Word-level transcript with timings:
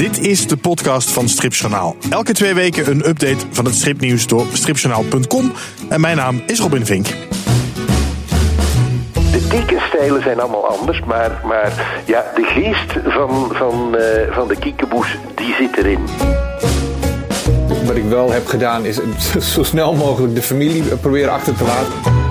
Dit 0.00 0.20
is 0.20 0.46
de 0.46 0.56
podcast 0.56 1.10
van 1.10 1.28
Stripjournaal. 1.28 1.96
Elke 2.10 2.32
twee 2.32 2.54
weken 2.54 2.90
een 2.90 3.08
update 3.08 3.46
van 3.50 3.64
het 3.64 3.74
stripnieuws 3.74 4.26
door 4.26 4.46
stripjournaal.com. 4.52 5.52
En 5.88 6.00
mijn 6.00 6.16
naam 6.16 6.42
is 6.46 6.58
Robin 6.58 6.86
Vink. 6.86 7.06
De 9.12 9.46
tekenstijlen 9.48 10.22
zijn 10.22 10.40
allemaal 10.40 10.66
anders, 10.66 11.00
maar, 11.00 11.40
maar 11.44 12.02
ja, 12.06 12.24
de 12.34 12.42
geest 12.42 13.12
van, 13.12 13.50
van, 13.52 13.96
uh, 13.98 14.34
van 14.34 14.48
de 14.48 14.56
kiekeboes, 14.58 15.18
die 15.34 15.54
zit 15.54 15.76
erin. 15.76 16.00
Wat 17.86 17.96
ik 17.96 18.04
wel 18.04 18.32
heb 18.32 18.46
gedaan 18.46 18.84
is 18.84 18.98
zo 19.54 19.62
snel 19.62 19.94
mogelijk 19.94 20.34
de 20.34 20.42
familie 20.42 20.82
proberen 20.82 21.32
achter 21.32 21.56
te 21.56 21.64
laten 21.64 22.29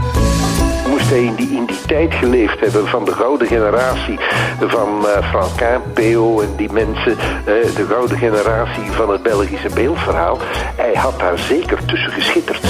die, 1.10 1.50
in 1.50 1.66
die 1.66 1.82
tijd 1.88 2.14
geleefd 2.14 2.60
hebben 2.60 2.88
van 2.88 3.06
de 3.06 3.12
gouden 3.12 3.48
generatie 3.48 4.20
van 4.60 5.06
uh, 5.06 5.30
Franquin, 5.30 5.82
Peo 5.94 6.40
en 6.40 6.56
die 6.56 6.72
mensen, 6.72 7.12
uh, 7.12 7.46
de 7.76 7.86
gouden 7.90 8.18
generatie 8.18 8.92
van 8.92 9.10
het 9.10 9.24
Belgische 9.24 9.70
beeldverhaal. 9.74 10.38
Hij 10.76 10.94
had 10.94 11.20
daar 11.20 11.40
zeker 11.40 11.86
tussen 11.86 12.12
geschitterd. 12.12 12.62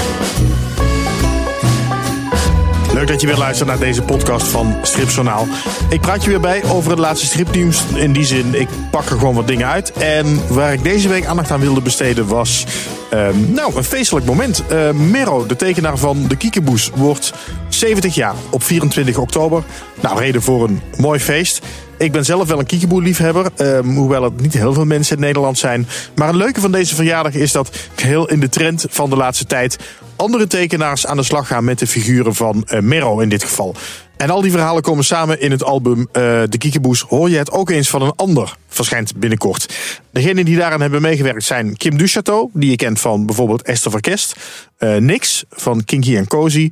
Leuk 2.94 3.06
dat 3.06 3.20
je 3.20 3.26
weer 3.26 3.36
luistert 3.36 3.68
naar 3.68 3.78
deze 3.78 4.02
podcast 4.02 4.48
van 4.48 4.78
Stripjournaal. 4.82 5.46
Ik 5.90 6.00
praat 6.00 6.22
je 6.24 6.30
weer 6.30 6.40
bij 6.40 6.64
over 6.64 6.90
het 6.90 6.98
laatste 6.98 7.26
stripnieuws. 7.26 7.84
In 7.94 8.12
die 8.12 8.24
zin, 8.24 8.54
ik 8.54 8.68
pak 8.90 9.04
er 9.04 9.18
gewoon 9.18 9.34
wat 9.34 9.46
dingen 9.46 9.66
uit. 9.66 9.92
En 9.92 10.40
waar 10.48 10.72
ik 10.72 10.82
deze 10.82 11.08
week 11.08 11.24
aandacht 11.24 11.50
aan 11.50 11.60
wilde 11.60 11.80
besteden 11.80 12.26
was... 12.26 12.66
Uh, 13.14 13.28
nou, 13.46 13.76
een 13.76 13.84
feestelijk 13.84 14.26
moment. 14.26 14.62
Uh, 14.72 14.90
Mero, 14.90 15.46
de 15.46 15.56
tekenaar 15.56 15.98
van 15.98 16.28
de 16.28 16.36
Kiekeboes, 16.36 16.90
wordt 16.94 17.32
70 17.68 18.14
jaar 18.14 18.34
op 18.50 18.62
24 18.62 19.18
oktober. 19.18 19.62
Nou, 20.00 20.18
reden 20.18 20.42
voor 20.42 20.64
een 20.64 20.80
mooi 20.96 21.20
feest. 21.20 21.60
Ik 21.98 22.12
ben 22.12 22.24
zelf 22.24 22.48
wel 22.48 22.58
een 22.58 22.66
kiekeboe-liefhebber, 22.66 23.46
uh, 23.56 23.78
hoewel 23.80 24.22
het 24.22 24.40
niet 24.40 24.52
heel 24.52 24.72
veel 24.72 24.84
mensen 24.84 25.16
in 25.16 25.22
Nederland 25.22 25.58
zijn. 25.58 25.88
Maar 26.14 26.26
het 26.26 26.36
leuke 26.36 26.60
van 26.60 26.72
deze 26.72 26.94
verjaardag 26.94 27.34
is 27.34 27.52
dat 27.52 27.70
heel 27.94 28.28
in 28.28 28.40
de 28.40 28.48
trend 28.48 28.84
van 28.88 29.10
de 29.10 29.16
laatste 29.16 29.44
tijd 29.44 29.78
andere 30.20 30.46
tekenaars 30.46 31.06
aan 31.06 31.16
de 31.16 31.22
slag 31.22 31.46
gaan 31.46 31.64
met 31.64 31.78
de 31.78 31.86
figuren 31.86 32.34
van 32.34 32.68
uh, 32.82 33.20
in 33.20 33.28
dit 33.28 33.44
geval. 33.44 33.74
En 34.16 34.30
al 34.30 34.40
die 34.40 34.50
verhalen 34.50 34.82
komen 34.82 35.04
samen 35.04 35.40
in 35.40 35.50
het 35.50 35.64
album 35.64 35.98
uh, 35.98 36.04
De 36.48 36.58
Kiekeboes. 36.58 37.00
Hoor 37.00 37.30
je 37.30 37.36
het 37.36 37.50
ook 37.50 37.70
eens 37.70 37.90
van 37.90 38.02
een 38.02 38.12
ander, 38.16 38.56
verschijnt 38.68 39.16
binnenkort. 39.16 39.74
Degenen 40.12 40.44
die 40.44 40.56
daaraan 40.56 40.80
hebben 40.80 41.02
meegewerkt 41.02 41.44
zijn 41.44 41.76
Kim 41.76 41.96
Duchateau, 41.96 42.50
die 42.52 42.70
je 42.70 42.76
kent 42.76 43.00
van 43.00 43.26
bijvoorbeeld 43.26 43.62
Esther 43.62 43.90
Verkest. 43.90 44.36
Uh, 44.78 44.96
Nix 44.96 45.44
van 45.50 45.84
Kinky 45.84 46.16
en 46.16 46.26
Cozy. 46.26 46.68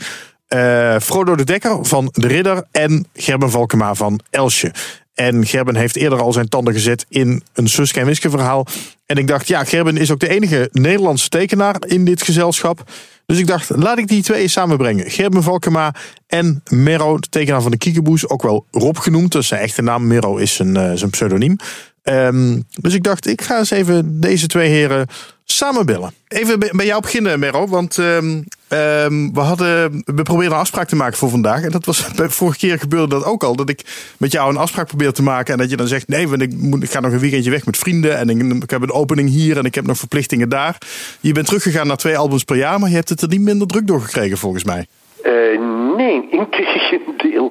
Frodo 1.00 1.36
de 1.36 1.44
Dekker 1.44 1.84
van 1.84 2.08
De 2.12 2.26
Ridder 2.26 2.64
en 2.70 3.06
Gerben 3.14 3.50
Valkema 3.50 3.94
van 3.94 4.20
Elsje. 4.30 4.72
En 5.18 5.46
Gerben 5.46 5.76
heeft 5.76 5.96
eerder 5.96 6.20
al 6.20 6.32
zijn 6.32 6.48
tanden 6.48 6.74
gezet 6.74 7.06
in 7.08 7.42
een 7.54 7.68
Suske 7.68 8.00
en 8.00 8.06
Wiske 8.06 8.30
verhaal. 8.30 8.66
En 9.06 9.16
ik 9.16 9.26
dacht, 9.26 9.48
ja, 9.48 9.64
Gerben 9.64 9.96
is 9.96 10.10
ook 10.10 10.20
de 10.20 10.28
enige 10.28 10.68
Nederlandse 10.72 11.28
tekenaar 11.28 11.76
in 11.86 12.04
dit 12.04 12.22
gezelschap. 12.22 12.90
Dus 13.26 13.38
ik 13.38 13.46
dacht, 13.46 13.70
laat 13.76 13.98
ik 13.98 14.08
die 14.08 14.22
twee 14.22 14.48
samenbrengen. 14.48 15.10
Gerben 15.10 15.42
Valkema 15.42 15.94
en 16.26 16.62
Mero, 16.70 17.18
de 17.18 17.28
tekenaar 17.28 17.62
van 17.62 17.70
de 17.70 17.76
Kiekeboes. 17.76 18.28
Ook 18.28 18.42
wel 18.42 18.64
Rob 18.70 18.96
genoemd, 18.96 19.32
dus 19.32 19.46
zijn 19.46 19.60
echte 19.60 19.82
naam. 19.82 20.06
Mero 20.06 20.36
is 20.36 20.54
zijn, 20.54 20.98
zijn 20.98 21.10
pseudoniem. 21.10 21.56
Um, 22.02 22.64
dus 22.80 22.94
ik 22.94 23.02
dacht, 23.02 23.26
ik 23.26 23.42
ga 23.42 23.58
eens 23.58 23.70
even 23.70 24.20
deze 24.20 24.46
twee 24.46 24.68
heren 24.68 25.06
samen 25.44 25.86
bellen. 25.86 26.12
Even 26.28 26.58
bij 26.58 26.86
jou 26.86 27.00
beginnen, 27.00 27.38
Mero. 27.38 27.66
Want 27.66 27.96
um, 27.96 28.44
um, 28.68 29.34
we, 29.34 29.40
hadden, 29.40 30.02
we 30.04 30.22
probeerden 30.22 30.52
een 30.52 30.60
afspraak 30.60 30.88
te 30.88 30.96
maken 30.96 31.18
voor 31.18 31.28
vandaag. 31.28 31.62
En 31.62 31.70
dat 31.70 31.84
was 31.84 32.00
vorige 32.16 32.58
keer 32.58 32.78
gebeurde 32.78 33.14
dat 33.14 33.24
ook 33.24 33.42
al. 33.42 33.56
Dat 33.56 33.68
ik 33.68 34.12
met 34.16 34.32
jou 34.32 34.50
een 34.50 34.56
afspraak 34.56 34.86
probeer 34.86 35.12
te 35.12 35.22
maken. 35.22 35.52
En 35.52 35.58
dat 35.58 35.70
je 35.70 35.76
dan 35.76 35.86
zegt: 35.86 36.08
nee, 36.08 36.28
want 36.28 36.42
ik, 36.42 36.52
moet, 36.56 36.82
ik 36.82 36.90
ga 36.90 37.00
nog 37.00 37.12
een 37.12 37.18
weekendje 37.18 37.50
weg 37.50 37.66
met 37.66 37.76
vrienden. 37.76 38.16
En 38.16 38.28
ik, 38.28 38.62
ik 38.62 38.70
heb 38.70 38.82
een 38.82 38.92
opening 38.92 39.28
hier 39.28 39.58
en 39.58 39.64
ik 39.64 39.74
heb 39.74 39.86
nog 39.86 39.98
verplichtingen 39.98 40.48
daar. 40.48 40.78
Je 41.20 41.32
bent 41.32 41.46
teruggegaan 41.46 41.86
naar 41.86 41.96
twee 41.96 42.18
albums 42.18 42.44
per 42.44 42.56
jaar. 42.56 42.80
Maar 42.80 42.88
je 42.88 42.94
hebt 42.94 43.08
het 43.08 43.22
er 43.22 43.28
niet 43.28 43.40
minder 43.40 43.66
druk 43.66 43.86
door 43.86 44.00
gekregen, 44.00 44.38
volgens 44.38 44.64
mij. 44.64 44.86
Uh, 45.24 45.87
nee, 45.98 46.28
integendeel. 46.30 47.50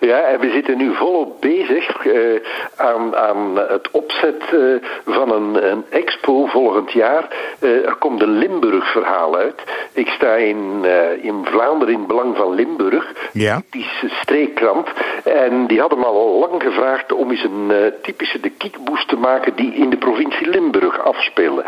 Ja, 0.00 0.20
en 0.20 0.40
we 0.40 0.50
zitten 0.50 0.76
nu 0.76 0.94
volop 0.94 1.40
bezig 1.40 2.04
uh, 2.04 2.40
aan, 2.76 3.16
aan 3.16 3.56
het 3.56 3.90
opzet 3.90 4.42
uh, 4.52 4.74
van 5.06 5.32
een, 5.32 5.70
een, 5.70 5.84
expo 5.90 6.46
volgend 6.46 6.92
jaar. 6.92 7.28
er 7.60 7.96
komt 7.98 8.22
een 8.22 8.38
Limburg-verhaal 8.38 9.36
uit. 9.36 9.62
Ik 9.92 10.08
sta 10.08 10.34
in, 10.34 10.84
in 11.20 11.44
Vlaanderen 11.44 11.94
in 11.94 11.98
het 11.98 12.08
belang 12.08 12.36
van 12.36 12.54
Limburg, 12.54 13.30
ja. 13.32 13.62
typische 13.70 14.08
streekkrant. 14.08 14.88
En 15.24 15.66
die 15.66 15.80
hadden 15.80 15.98
me 15.98 16.04
al 16.04 16.38
lang 16.38 16.62
gevraagd 16.62 17.12
om 17.12 17.30
eens 17.30 17.44
een 17.44 17.92
typische 18.02 18.40
de 18.40 18.50
kiekboes 18.50 19.06
te 19.06 19.16
maken 19.16 19.56
die 19.56 19.74
in 19.74 19.90
de 19.90 19.96
provincie 19.96 20.48
Limburg 20.48 21.04
afspelen. 21.04 21.64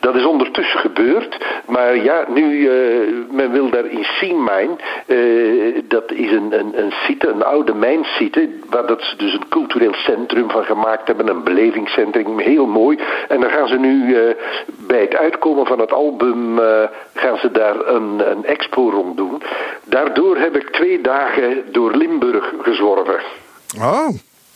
Dat 0.00 0.14
is 0.14 0.24
ondertussen 0.24 0.80
gebeurd, 0.80 1.36
maar 1.66 1.96
ja, 1.96 2.24
nu, 2.28 2.70
men 3.30 3.52
wil 3.52 3.70
daar 3.70 3.86
in 3.86 4.04
Siemijn. 4.04 4.78
Uh, 5.06 5.69
dat 5.88 6.12
is 6.12 6.30
een, 6.32 6.58
een, 6.58 6.82
een 6.82 6.92
site, 7.06 7.28
een 7.28 7.44
oude 7.44 7.74
mijnsite, 7.74 8.48
waar 8.70 8.86
dat 8.86 9.02
ze 9.02 9.16
dus 9.16 9.32
een 9.32 9.48
cultureel 9.48 9.94
centrum 9.94 10.50
van 10.50 10.64
gemaakt 10.64 11.06
hebben, 11.06 11.28
een 11.28 11.44
belevingscentrum, 11.44 12.38
heel 12.38 12.66
mooi. 12.66 12.98
En 13.28 13.40
dan 13.40 13.50
gaan 13.50 13.68
ze 13.68 13.78
nu 13.78 14.16
uh, 14.16 14.34
bij 14.86 15.00
het 15.00 15.16
uitkomen 15.16 15.66
van 15.66 15.78
het 15.78 15.92
album, 15.92 16.58
uh, 16.58 16.82
gaan 17.14 17.36
ze 17.36 17.50
daar 17.50 17.86
een, 17.86 18.30
een 18.30 18.44
expo 18.44 18.90
rond 18.90 19.16
doen. 19.16 19.42
Daardoor 19.84 20.36
heb 20.36 20.56
ik 20.56 20.70
twee 20.70 21.00
dagen 21.00 21.72
door 21.72 21.96
Limburg 21.96 22.52
gezworven. 22.62 23.20
Oh. 23.80 24.08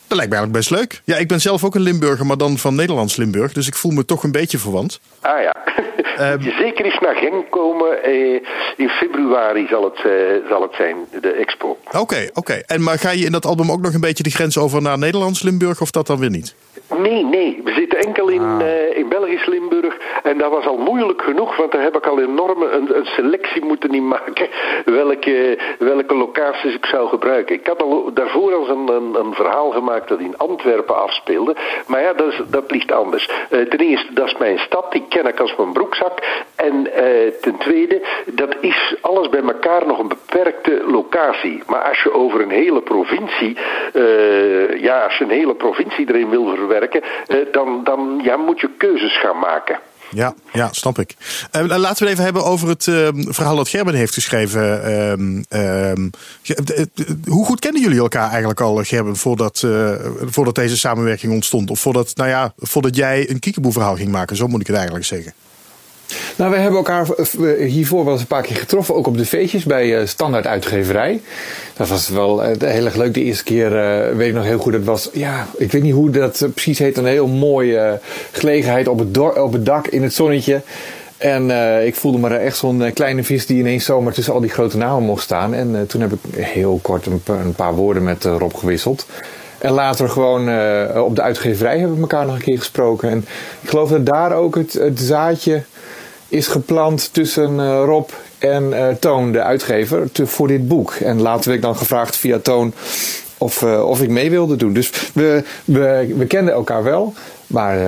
Dat 0.07 0.17
lijkt 0.17 0.33
mij 0.33 0.41
eigenlijk 0.41 0.53
best 0.53 0.71
leuk. 0.71 1.03
Ja, 1.05 1.17
ik 1.17 1.29
ben 1.29 1.41
zelf 1.41 1.65
ook 1.65 1.75
een 1.75 1.81
Limburger, 1.81 2.27
maar 2.27 2.37
dan 2.37 2.59
van 2.59 2.75
Nederlands 2.75 3.17
Limburg. 3.17 3.53
Dus 3.53 3.67
ik 3.67 3.75
voel 3.75 3.93
me 3.93 4.05
toch 4.05 4.23
een 4.23 4.33
beetje 4.33 4.59
verwant. 4.59 5.01
Ah 5.21 5.43
ja. 5.43 5.55
Um, 6.21 6.41
je 6.41 6.51
zeker 6.51 6.85
eens 6.85 6.99
naar 7.01 7.15
Genk 7.15 7.51
komen. 7.51 8.03
Eh, 8.03 8.41
in 8.77 8.89
februari 8.89 9.67
zal 9.67 9.85
het, 9.85 10.05
uh, 10.07 10.49
zal 10.49 10.63
het 10.63 10.75
zijn, 10.75 10.97
de 11.21 11.31
expo. 11.33 11.79
Oké, 11.87 11.99
okay, 11.99 12.25
oké. 12.25 12.39
Okay. 12.39 12.63
En 12.67 12.83
maar 12.83 12.99
ga 12.99 13.11
je 13.11 13.25
in 13.25 13.33
dat 13.33 13.47
album 13.47 13.71
ook 13.71 13.81
nog 13.81 13.95
een 13.95 14.01
beetje 14.01 14.23
de 14.23 14.31
grens 14.31 14.59
over 14.59 14.83
naar 14.83 14.99
Nederlands 14.99 15.43
Limburg 15.43 15.81
of 15.81 15.91
dat 15.91 16.07
dan 16.07 16.19
weer 16.19 16.31
niet? 16.31 16.55
Nee, 16.89 17.25
nee. 17.25 17.61
We 17.65 17.73
zitten 17.73 17.99
enkel 17.99 18.29
in, 18.29 18.41
ah. 18.41 18.61
uh, 18.61 18.97
in 18.97 19.09
Belgisch 19.09 19.47
Limburg. 19.47 19.97
En 20.23 20.39
dat 20.39 20.51
was 20.51 20.67
al 20.67 20.77
moeilijk 20.77 21.23
genoeg, 21.23 21.57
want 21.57 21.73
daar 21.73 21.83
heb 21.83 21.97
ik 21.97 22.07
al 22.07 22.21
enorme 22.21 22.71
een, 22.71 22.97
een 22.97 23.05
selectie 23.05 23.65
moeten 23.65 23.95
in 23.95 24.09
maken. 24.09 24.49
Welke, 24.85 25.59
welke 25.79 26.15
locaties 26.15 26.75
ik 26.75 26.87
zou 26.87 27.09
gebruiken. 27.09 27.55
Ik 27.55 27.67
had 27.67 27.83
al 27.83 28.13
daarvoor 28.13 28.55
al 28.55 28.69
een, 28.69 28.89
een, 28.89 29.15
een 29.15 29.35
verhaal 29.35 29.71
gemaakt 29.71 30.09
dat 30.09 30.19
in 30.19 30.37
Antwerpen 30.37 31.03
afspeelde. 31.03 31.57
Maar 31.87 32.03
ja, 32.03 32.13
dat, 32.13 32.33
is, 32.33 32.41
dat 32.47 32.71
ligt 32.71 32.93
anders. 32.93 33.29
Uh, 33.51 33.61
ten 33.61 33.79
eerste, 33.79 34.13
dat 34.13 34.27
is 34.27 34.37
mijn 34.37 34.59
stad. 34.59 34.93
Die 34.93 35.05
ken 35.09 35.27
ik 35.27 35.41
als 35.41 35.57
mijn 35.57 35.73
broekzak. 35.73 36.19
En 36.57 36.87
uh, 36.87 37.31
ten 37.41 37.57
tweede, 37.59 38.03
dat 38.27 38.57
is 38.61 38.95
alles 39.01 39.29
bij 39.29 39.43
elkaar 39.43 39.87
nog 39.87 39.99
een 39.99 40.09
beperkte 40.09 40.83
locatie. 40.87 41.63
Maar 41.67 41.83
als 41.83 42.03
je 42.03 42.13
over 42.13 42.41
een 42.41 42.51
hele 42.51 42.81
provincie, 42.81 43.57
ja, 44.81 45.05
als 45.05 45.19
je 45.19 45.25
een 45.25 45.31
hele 45.31 45.55
provincie 45.55 46.09
erin 46.09 46.31
wil 46.31 46.47
verwerken 46.47 46.74
werken, 46.81 47.03
dan, 47.53 47.85
dan 47.85 48.21
ja, 48.23 48.37
moet 48.37 48.61
je 48.61 48.71
keuzes 48.79 49.21
gaan 49.21 49.39
maken. 49.39 49.79
Ja, 50.11 50.35
ja, 50.53 50.73
snap 50.73 50.99
ik. 50.99 51.15
Uh, 51.53 51.63
laten 51.67 51.79
we 51.79 51.87
het 51.89 52.01
even 52.01 52.25
hebben 52.25 52.45
over 52.45 52.69
het 52.69 52.87
uh, 52.87 53.09
verhaal 53.15 53.57
dat 53.57 53.69
Gerben 53.69 53.95
heeft 53.95 54.15
geschreven. 54.15 54.63
Uh, 55.51 55.93
hoe 57.27 57.45
goed 57.45 57.61
kennen 57.61 57.83
jullie 57.83 57.99
elkaar 57.99 58.31
eigenlijk 58.31 58.61
al, 58.61 58.77
Gerben, 58.85 59.17
voordat, 59.17 59.67
voordat 60.21 60.55
deze 60.55 60.79
samenwerking 60.79 61.33
ontstond? 61.33 61.71
Of 61.71 61.81
voordat, 61.81 62.17
nou 62.17 62.29
ja, 62.29 62.53
voordat 62.57 62.97
jij 62.97 63.31
een 63.31 63.39
kiekeboe-verhaal 63.39 63.97
ging 63.97 64.11
maken, 64.11 64.37
zo 64.37 64.47
moet 64.47 64.61
ik 64.61 64.67
het 64.67 64.77
eigenlijk 64.77 65.07
zeggen. 65.07 65.33
Nou, 66.37 66.51
we 66.51 66.57
hebben 66.57 66.79
elkaar 66.79 67.07
hiervoor 67.59 68.05
wel 68.05 68.13
eens 68.13 68.23
een 68.23 68.27
paar 68.27 68.43
keer 68.43 68.57
getroffen, 68.57 68.95
ook 68.95 69.07
op 69.07 69.19
de 69.19 69.27
feestjes 69.27 69.65
bij 69.65 70.07
Standaard 70.07 70.47
Uitgeverij. 70.47 71.21
Dat 71.77 71.89
was 71.89 72.09
wel 72.09 72.41
heel 72.41 72.85
erg 72.85 72.95
leuk. 72.95 73.15
De 73.15 73.23
eerste 73.23 73.45
keer 73.45 73.71
weet 74.17 74.29
ik 74.29 74.35
nog 74.35 74.45
heel 74.45 74.59
goed. 74.59 74.73
Dat 74.73 74.85
was, 74.85 75.11
ja, 75.13 75.47
ik 75.57 75.73
weet 75.73 75.83
niet 75.83 75.95
hoe 75.95 76.11
dat 76.11 76.47
precies 76.55 76.79
heet. 76.79 76.97
Een 76.97 77.07
heel 77.07 77.27
mooie 77.27 78.01
gelegenheid 78.31 78.89
op 78.89 78.99
het, 78.99 79.19
op 79.39 79.53
het 79.53 79.67
dak 79.67 79.87
in 79.87 80.03
het 80.03 80.15
zonnetje. 80.15 80.63
En 81.17 81.51
ik 81.87 81.95
voelde 81.95 82.19
me 82.19 82.37
echt 82.37 82.57
zo'n 82.57 82.91
kleine 82.95 83.25
vis 83.25 83.47
die 83.47 83.59
ineens 83.59 83.85
zomaar 83.85 84.13
tussen 84.13 84.35
al 84.35 84.41
die 84.41 84.51
grote 84.51 84.77
namen 84.77 85.03
mocht 85.03 85.23
staan. 85.23 85.55
En 85.55 85.87
toen 85.87 86.01
heb 86.01 86.13
ik 86.13 86.19
heel 86.45 86.79
kort 86.83 87.07
een, 87.07 87.55
paar 87.57 87.75
woorden 87.75 88.03
met 88.03 88.25
Rob 88.25 88.55
gewisseld. 88.55 89.07
En 89.59 89.73
later 89.73 90.09
gewoon 90.09 90.41
op 90.99 91.17
de 91.17 91.23
uitgeverij 91.23 91.79
hebben 91.79 91.97
we 91.97 92.03
elkaar 92.03 92.27
nog 92.27 92.35
een 92.35 92.43
keer 92.43 92.59
gesproken. 92.59 93.11
En 93.11 93.27
ik 93.61 93.69
geloof 93.69 93.91
dat 93.91 94.07
daar 94.07 94.33
ook 94.33 94.55
het, 94.55 94.73
het 94.73 95.01
zaadje 95.01 95.63
is 96.35 96.47
geplant 96.47 97.13
tussen 97.13 97.55
uh, 97.55 97.83
Rob 97.85 98.11
en 98.39 98.65
uh, 98.65 98.89
Toon, 98.89 99.33
de 99.33 99.43
uitgever, 99.43 100.13
te, 100.13 100.27
voor 100.27 100.49
dit 100.49 100.69
boek. 100.69 100.93
En 100.93 101.21
later 101.21 101.45
werd 101.45 101.57
ik 101.57 101.63
dan 101.63 101.77
gevraagd 101.77 102.17
via 102.17 102.39
Toon 102.39 102.75
of, 103.39 103.63
uh, 103.63 103.89
of 103.89 104.03
ik 104.03 104.09
mee 104.09 104.31
wilde 104.31 104.57
doen. 104.57 104.73
Dus 104.73 104.91
we, 105.13 105.45
we, 105.65 106.15
we 106.17 106.27
kenden 106.27 106.55
elkaar 106.55 106.83
wel, 106.83 107.15
maar 107.47 107.79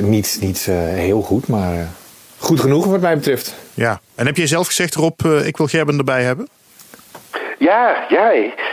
niet, 0.00 0.38
niet 0.40 0.64
heel 0.70 1.22
goed, 1.22 1.46
maar 1.46 1.88
goed 2.38 2.60
genoeg 2.60 2.84
wat 2.84 3.00
mij 3.00 3.16
betreft. 3.16 3.54
Ja, 3.74 4.00
en 4.14 4.26
heb 4.26 4.36
je 4.36 4.46
zelf 4.46 4.66
gezegd, 4.66 4.94
Rob, 4.94 5.20
ik 5.44 5.56
wil 5.56 5.66
Gerben 5.66 5.98
erbij 5.98 6.22
hebben? 6.22 6.48
Ja, 7.62 8.04
ja, 8.08 8.30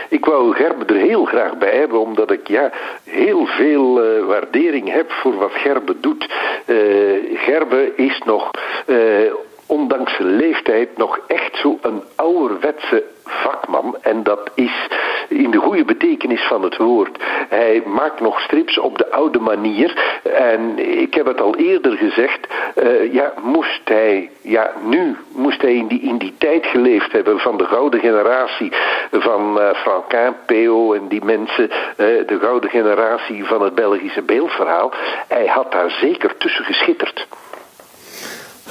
ik 0.08 0.24
wou 0.24 0.54
Gerbe 0.54 0.84
er 0.94 1.00
heel 1.00 1.24
graag 1.24 1.56
bij 1.56 1.76
hebben, 1.76 2.00
omdat 2.00 2.30
ik 2.30 2.48
ja, 2.48 2.70
heel 3.04 3.46
veel 3.46 4.04
uh, 4.04 4.24
waardering 4.26 4.92
heb 4.92 5.12
voor 5.12 5.36
wat 5.36 5.52
Gerbe 5.52 6.00
doet. 6.00 6.28
Uh, 6.66 7.38
Gerbe 7.38 7.92
is 7.96 8.22
nog, 8.24 8.50
uh, 8.86 9.32
ondanks 9.66 10.16
zijn 10.16 10.36
leeftijd, 10.36 10.96
nog 10.96 11.20
echt 11.26 11.56
zo 11.56 11.78
een 11.82 12.02
ouderwetse 12.16 13.04
vakman. 13.24 13.96
En 14.00 14.22
dat 14.22 14.50
is 14.54 14.88
in 15.30 15.50
de 15.50 15.58
goede 15.58 15.84
betekenis 15.84 16.42
van 16.42 16.62
het 16.62 16.76
woord. 16.76 17.18
Hij 17.48 17.82
maakt 17.86 18.20
nog 18.20 18.40
strips 18.40 18.78
op 18.78 18.98
de 18.98 19.10
oude 19.10 19.38
manier. 19.38 20.20
En 20.34 20.78
ik 21.00 21.14
heb 21.14 21.26
het 21.26 21.40
al 21.40 21.56
eerder 21.56 21.96
gezegd. 21.96 22.46
Uh, 22.74 23.12
ja, 23.12 23.32
moest 23.42 23.80
hij, 23.84 24.30
ja, 24.40 24.72
nu 24.84 25.16
moest 25.32 25.62
hij 25.62 25.74
in 25.74 25.86
die, 25.86 26.00
in 26.00 26.18
die 26.18 26.34
tijd 26.38 26.66
geleefd 26.66 27.12
hebben 27.12 27.38
van 27.38 27.56
de 27.56 27.64
gouden 27.64 28.00
generatie 28.00 28.72
van 29.10 29.58
uh, 29.58 29.70
Franquin, 29.74 30.34
Peo 30.46 30.92
en 30.92 31.08
die 31.08 31.24
mensen. 31.24 31.64
Uh, 31.64 31.96
de 31.96 32.38
gouden 32.40 32.70
generatie 32.70 33.44
van 33.44 33.62
het 33.62 33.74
Belgische 33.74 34.22
beeldverhaal. 34.22 34.92
Hij 35.28 35.46
had 35.46 35.72
daar 35.72 35.90
zeker 35.90 36.36
tussen 36.36 36.64
geschitterd. 36.64 37.26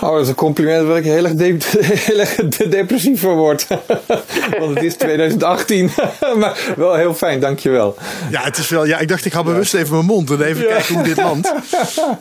Oh, 0.01 0.11
dat 0.11 0.21
is 0.21 0.27
een 0.27 0.35
compliment 0.35 0.87
waar 0.87 0.97
ik 0.97 1.03
heel 1.03 1.25
erg, 1.25 1.33
de 1.33 1.57
heel 2.07 2.19
erg 2.19 2.35
depressief 2.69 3.19
van 3.19 3.35
word. 3.35 3.67
Want 4.59 4.75
het 4.75 4.83
is 4.83 4.95
2018. 4.95 5.91
maar 6.39 6.73
wel 6.75 6.95
heel 6.95 7.13
fijn, 7.13 7.39
dankjewel. 7.39 7.95
Ja, 8.31 8.43
het 8.43 8.57
is 8.57 8.69
wel, 8.69 8.85
ja, 8.85 8.99
ik 8.99 9.07
dacht 9.07 9.25
ik 9.25 9.33
ga 9.33 9.43
bewust 9.43 9.73
even 9.73 9.93
mijn 9.93 10.05
mond 10.05 10.31
en 10.31 10.41
even 10.41 10.67
kijken 10.67 10.95
hoe 10.95 11.03
dit 11.03 11.17
landt. 11.17 11.53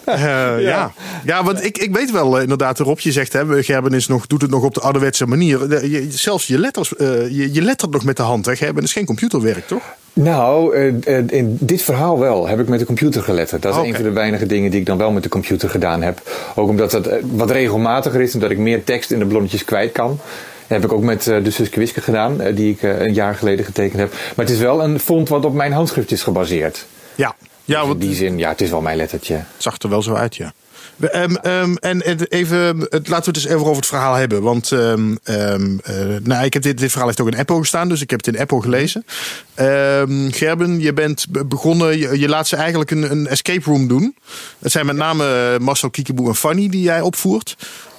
Uh, 0.08 0.14
ja. 0.22 0.56
ja. 0.56 0.92
Ja. 1.24 1.44
want 1.44 1.64
ik, 1.64 1.78
ik 1.78 1.94
weet 1.94 2.10
wel 2.10 2.36
uh, 2.36 2.42
inderdaad, 2.42 2.78
Rob, 2.78 2.98
je 2.98 3.12
zegt, 3.12 3.32
hè, 3.32 3.62
Gerben 3.62 3.92
is 3.92 4.06
nog, 4.06 4.26
doet 4.26 4.42
het 4.42 4.50
nog 4.50 4.62
op 4.62 4.74
de 4.74 4.80
ouderwetse 4.80 5.26
manier. 5.26 5.86
Je, 5.88 6.06
zelfs 6.10 6.46
je, 6.46 6.58
letters, 6.58 6.92
uh, 6.98 7.08
je, 7.30 7.52
je 7.52 7.62
lettert 7.62 7.90
nog 7.90 8.04
met 8.04 8.16
de 8.16 8.22
hand. 8.22 8.46
Hè. 8.46 8.56
Gerben 8.56 8.82
is 8.82 8.92
geen 8.92 9.06
computerwerk, 9.06 9.66
toch? 9.66 9.82
Nou, 10.12 10.76
in 11.26 11.56
dit 11.60 11.82
verhaal 11.82 12.18
wel. 12.18 12.48
Heb 12.48 12.60
ik 12.60 12.68
met 12.68 12.78
de 12.78 12.86
computer 12.86 13.22
geletterd. 13.22 13.62
Dat 13.62 13.72
is 13.72 13.78
okay. 13.78 13.90
een 13.90 13.96
van 13.96 14.04
de 14.04 14.10
weinige 14.10 14.46
dingen 14.46 14.70
die 14.70 14.80
ik 14.80 14.86
dan 14.86 14.98
wel 14.98 15.10
met 15.10 15.22
de 15.22 15.28
computer 15.28 15.70
gedaan 15.70 16.02
heb. 16.02 16.22
Ook 16.54 16.68
omdat 16.68 16.90
dat 16.90 17.08
wat 17.22 17.50
regelmatiger 17.50 18.20
is 18.20 18.34
en 18.34 18.40
dat 18.40 18.50
ik 18.50 18.58
meer 18.58 18.84
tekst 18.84 19.10
in 19.10 19.18
de 19.18 19.26
blonnetjes 19.26 19.64
kwijt 19.64 19.92
kan. 19.92 20.08
Dat 20.08 20.80
heb 20.80 20.84
ik 20.84 20.92
ook 20.92 21.02
met 21.02 21.22
de 21.22 21.50
Suske 21.50 21.78
Wiske 21.78 22.00
gedaan, 22.00 22.36
die 22.54 22.72
ik 22.72 22.82
een 22.82 23.14
jaar 23.14 23.34
geleden 23.34 23.64
getekend 23.64 24.00
heb. 24.00 24.12
Maar 24.12 24.44
het 24.46 24.54
is 24.54 24.60
wel 24.60 24.82
een 24.82 24.98
font 24.98 25.28
wat 25.28 25.44
op 25.44 25.54
mijn 25.54 25.72
handschrift 25.72 26.10
is 26.10 26.22
gebaseerd. 26.22 26.86
Ja. 27.14 27.34
ja 27.64 27.82
dus 27.82 27.92
in 27.92 27.98
die 27.98 28.14
zin, 28.14 28.38
ja, 28.38 28.48
het 28.48 28.60
is 28.60 28.70
wel 28.70 28.80
mijn 28.80 28.96
lettertje. 28.96 29.34
Het 29.34 29.44
zag 29.56 29.78
er 29.78 29.88
wel 29.88 30.02
zo 30.02 30.14
uit, 30.14 30.36
ja. 30.36 30.52
Um, 31.00 31.36
um, 31.42 31.76
en 31.76 32.02
even, 32.28 32.78
laten 32.78 33.08
we 33.08 33.14
het 33.14 33.36
eens 33.36 33.44
even 33.44 33.60
over 33.60 33.76
het 33.76 33.86
verhaal 33.86 34.14
hebben. 34.14 34.42
Want 34.42 34.70
um, 34.70 35.18
uh, 35.24 35.54
nou, 36.22 36.44
ik 36.44 36.52
heb 36.52 36.62
dit, 36.62 36.80
verhaal 36.80 37.06
heeft 37.06 37.20
ook 37.20 37.28
in 37.28 37.38
Apple 37.38 37.58
gestaan, 37.58 37.88
dus 37.88 38.00
ik 38.00 38.10
heb 38.10 38.24
het 38.24 38.34
in 38.34 38.40
Apple 38.40 38.62
gelezen. 38.62 39.04
Gerben, 40.30 40.80
je 40.80 40.92
bent 40.92 41.26
begonnen, 41.48 42.18
je, 42.18 42.28
laat 42.28 42.48
ze 42.48 42.56
eigenlijk 42.56 42.90
een, 42.90 43.10
een, 43.10 43.26
escape 43.26 43.70
room 43.70 43.88
doen. 43.88 44.16
Het 44.58 44.72
zijn 44.72 44.86
met 44.86 44.96
name 44.96 45.58
Marcel 45.60 45.90
Kiekeboe 45.90 46.28
en 46.28 46.36
Fanny 46.36 46.68
die 46.68 46.82
jij 46.82 47.00
opvoert. 47.00 47.56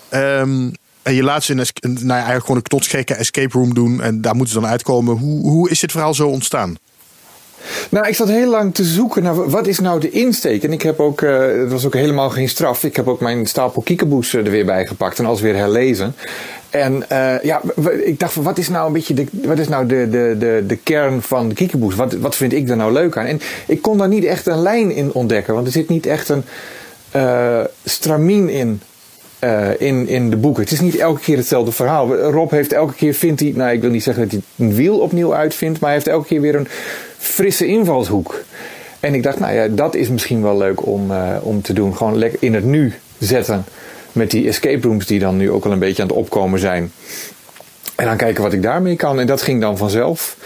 en 0.10 0.74
je 1.04 1.24
laat 1.24 1.44
ze 1.44 1.54
een, 1.54 1.94
nou 1.94 2.10
eigenlijk 2.10 2.42
gewoon 2.42 2.58
een 2.58 2.64
knotsgekke 2.64 3.14
escape 3.14 3.58
room 3.58 3.74
doen. 3.74 4.02
En 4.02 4.22
daar 4.22 4.36
moeten 4.36 4.54
ze 4.54 4.60
dan 4.60 4.70
uitkomen. 4.70 5.18
Hoe, 5.18 5.50
hoe 5.50 5.70
is 5.70 5.80
dit 5.80 5.92
verhaal 5.92 6.14
zo 6.14 6.28
ontstaan? 6.28 6.78
Nou, 7.90 8.08
ik 8.08 8.16
zat 8.16 8.28
heel 8.28 8.50
lang 8.50 8.74
te 8.74 8.84
zoeken 8.84 9.24
naar 9.24 9.50
wat 9.50 9.68
is 9.68 9.80
nou 9.80 10.00
de 10.00 10.10
insteek. 10.10 10.64
En 10.64 10.72
ik 10.72 10.82
heb 10.82 11.00
ook, 11.00 11.22
uh, 11.22 11.40
het 11.40 11.72
was 11.72 11.86
ook 11.86 11.94
helemaal 11.94 12.30
geen 12.30 12.50
straf. 12.50 12.84
Ik 12.84 12.96
heb 12.96 13.08
ook 13.08 13.20
mijn 13.20 13.46
stapel 13.46 13.82
kiekeboes 13.82 14.34
er 14.34 14.44
weer 14.44 14.66
bij 14.66 14.86
gepakt 14.86 15.20
en 15.20 15.26
alles 15.26 15.42
weer 15.42 15.56
herlezen. 15.56 16.16
En 16.70 17.06
uh, 17.12 17.44
ja, 17.44 17.62
ik 18.04 18.20
dacht 18.20 18.34
van 18.34 18.44
wat 18.44 18.58
is 18.58 18.70
nou 18.70 18.88
een 18.88 18.94
beetje 18.94 19.14
de, 19.14 19.26
wat 19.32 19.60
is 19.60 19.68
nou 19.68 19.86
de, 19.86 20.10
de, 20.10 20.36
de, 20.40 20.64
de 20.68 20.76
kern 20.76 21.22
van 21.22 21.50
de 21.50 21.56
kiekeboes? 21.56 21.96
Wat, 21.96 22.14
wat 22.14 22.36
vind 22.36 22.54
ik 22.54 22.70
er 22.70 22.78
nou 22.78 22.92
leuk 22.92 23.18
aan? 23.18 23.26
En 23.26 23.42
ik 23.68 23.82
kon 23.82 23.98
daar 23.98 24.08
niet 24.08 24.24
echt 24.24 24.48
een 24.48 24.62
lijn 24.62 24.92
in 24.92 25.14
ontdekken, 25.14 25.54
want 25.54 25.66
er 25.66 25.74
zit 25.74 25.90
niet 25.90 26.06
echt 26.06 26.30
een 26.30 26.44
stramien 27.84 28.50
in. 28.50 28.82
In, 29.78 30.08
in 30.08 30.30
de 30.30 30.38
boeken. 30.38 30.64
Het 30.64 30.72
is 30.72 30.80
niet 30.80 30.96
elke 30.96 31.22
keer 31.22 31.38
hetzelfde 31.38 31.72
verhaal. 31.72 32.16
Rob 32.16 32.52
heeft 32.52 32.74
elke 32.74 32.94
keer, 32.94 33.14
vindt 33.14 33.40
hij, 33.40 33.54
nou 33.56 33.72
ik 33.72 33.82
wil 33.82 33.90
niet 33.90 34.04
zeggen 34.04 34.24
dat 34.24 34.32
hij 34.32 34.42
een 34.68 34.76
wiel 34.76 35.00
opnieuw 35.00 35.34
uitvindt, 35.34 35.80
maar 35.80 35.90
hij 35.90 35.98
heeft 35.98 36.12
elke 36.12 36.28
keer 36.28 36.42
weer 36.42 36.56
een 36.56 36.68
frisse 37.20 37.66
invalshoek. 37.66 38.44
En 39.00 39.14
ik 39.14 39.24
dacht, 39.24 39.40
nou 39.40 39.54
ja, 39.54 39.68
dat 39.68 39.96
is 39.96 40.10
misschien 40.10 40.42
wel 40.42 40.58
leuk 40.58 40.86
om, 40.86 41.12
uh, 41.12 41.36
om 41.42 41.62
te 41.62 41.74
doen. 41.74 41.98
Gewoon 41.98 42.18
lekker 42.18 42.44
in 42.44 42.54
het 42.54 42.64
nu 42.64 42.94
zetten. 43.20 43.66
Met 44.12 44.32
die 44.32 44.48
escape 44.48 44.88
rooms 44.88 45.06
die 45.06 45.20
dan 45.20 45.38
nu 45.38 45.52
ook 45.52 45.66
al 45.66 45.72
een 45.72 45.80
beetje 45.80 46.02
aan 46.02 46.08
het 46.08 46.18
opkomen 46.18 46.60
zijn. 46.60 46.92
En 47.96 48.06
dan 48.06 48.18
kijken 48.18 48.44
wat 48.44 48.54
ik 48.54 48.62
daarmee 48.62 48.96
kan. 48.96 49.20
En 49.20 49.28
dat 49.28 49.42
ging 49.42 49.62
dan 49.62 49.78
vanzelf. 49.78 50.38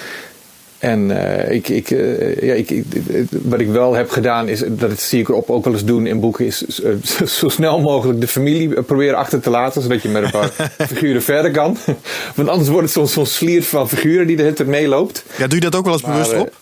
En 0.84 1.10
uh, 1.10 1.52
ik, 1.52 1.70
ik, 1.70 1.90
uh, 1.90 2.42
ja, 2.42 2.54
ik, 2.54 2.84
wat 3.30 3.60
ik 3.60 3.68
wel 3.68 3.94
heb 3.94 4.10
gedaan 4.10 4.48
is, 4.48 4.64
dat 4.68 5.00
zie 5.00 5.20
ik 5.20 5.30
op 5.30 5.50
ook 5.50 5.64
wel 5.64 5.74
eens 5.74 5.86
doen 5.86 6.08
in 6.08 6.20
boeken, 6.20 6.46
is 6.46 6.66
zo 7.40 7.50
snel 7.50 7.82
mogelijk 7.82 8.22
de 8.22 8.28
familie 8.28 8.82
proberen 8.82 9.18
achter 9.18 9.40
te 9.40 9.50
laten, 9.50 9.82
zodat 9.82 10.02
je 10.02 10.10
met 10.10 10.24
een 10.24 10.32
paar 10.32 10.52
figuren 10.88 11.22
verder 11.22 11.52
kan. 11.52 11.78
Want 12.36 12.50
anders 12.50 12.70
wordt 12.70 12.84
het 12.84 12.94
zo'n 12.94 13.08
zo 13.08 13.24
sliert 13.24 13.66
van 13.66 13.90
figuren 13.90 14.28
die 14.28 14.36
de 14.36 14.42
hele 14.42 14.56
tijd 14.56 14.70
meeloopt. 14.70 15.24
Ja, 15.38 15.48
doe 15.48 15.56
je 15.56 15.64
dat 15.70 15.76
ook 15.76 15.86
wel 15.86 15.94
eens 15.94 16.02
bewust 16.02 16.38
op? 16.38 16.54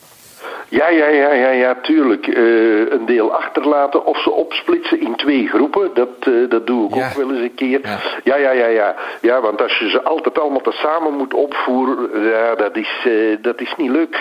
Ja, 0.71 0.89
ja, 0.89 1.07
ja, 1.07 1.33
ja, 1.33 1.49
ja, 1.49 1.75
tuurlijk. 1.81 2.27
Uh, 2.27 2.91
een 2.91 3.05
deel 3.05 3.33
achterlaten 3.33 4.05
of 4.05 4.17
ze 4.21 4.31
opsplitsen 4.31 4.99
in 5.01 5.15
twee 5.15 5.47
groepen. 5.47 5.89
Dat, 5.93 6.09
uh, 6.27 6.49
dat 6.49 6.67
doe 6.67 6.87
ik 6.89 6.95
Ja. 6.95 7.07
ook 7.07 7.13
wel 7.13 7.31
eens 7.31 7.41
een 7.41 7.55
keer. 7.55 7.79
Ja. 7.83 7.97
Ja. 8.23 8.35
ja, 8.35 8.51
ja, 8.51 8.65
ja, 8.65 8.95
ja. 9.21 9.41
want 9.41 9.61
als 9.61 9.77
je 9.77 9.89
ze 9.89 10.03
altijd 10.03 10.39
allemaal 10.39 10.61
tezamen 10.61 11.13
moet 11.13 11.33
opvoeren, 11.33 12.23
ja, 12.23 12.55
dat 12.55 12.75
is, 12.75 13.05
uh, 13.07 13.37
dat 13.41 13.61
is 13.61 13.73
niet 13.77 13.89
leuk. 13.91 14.17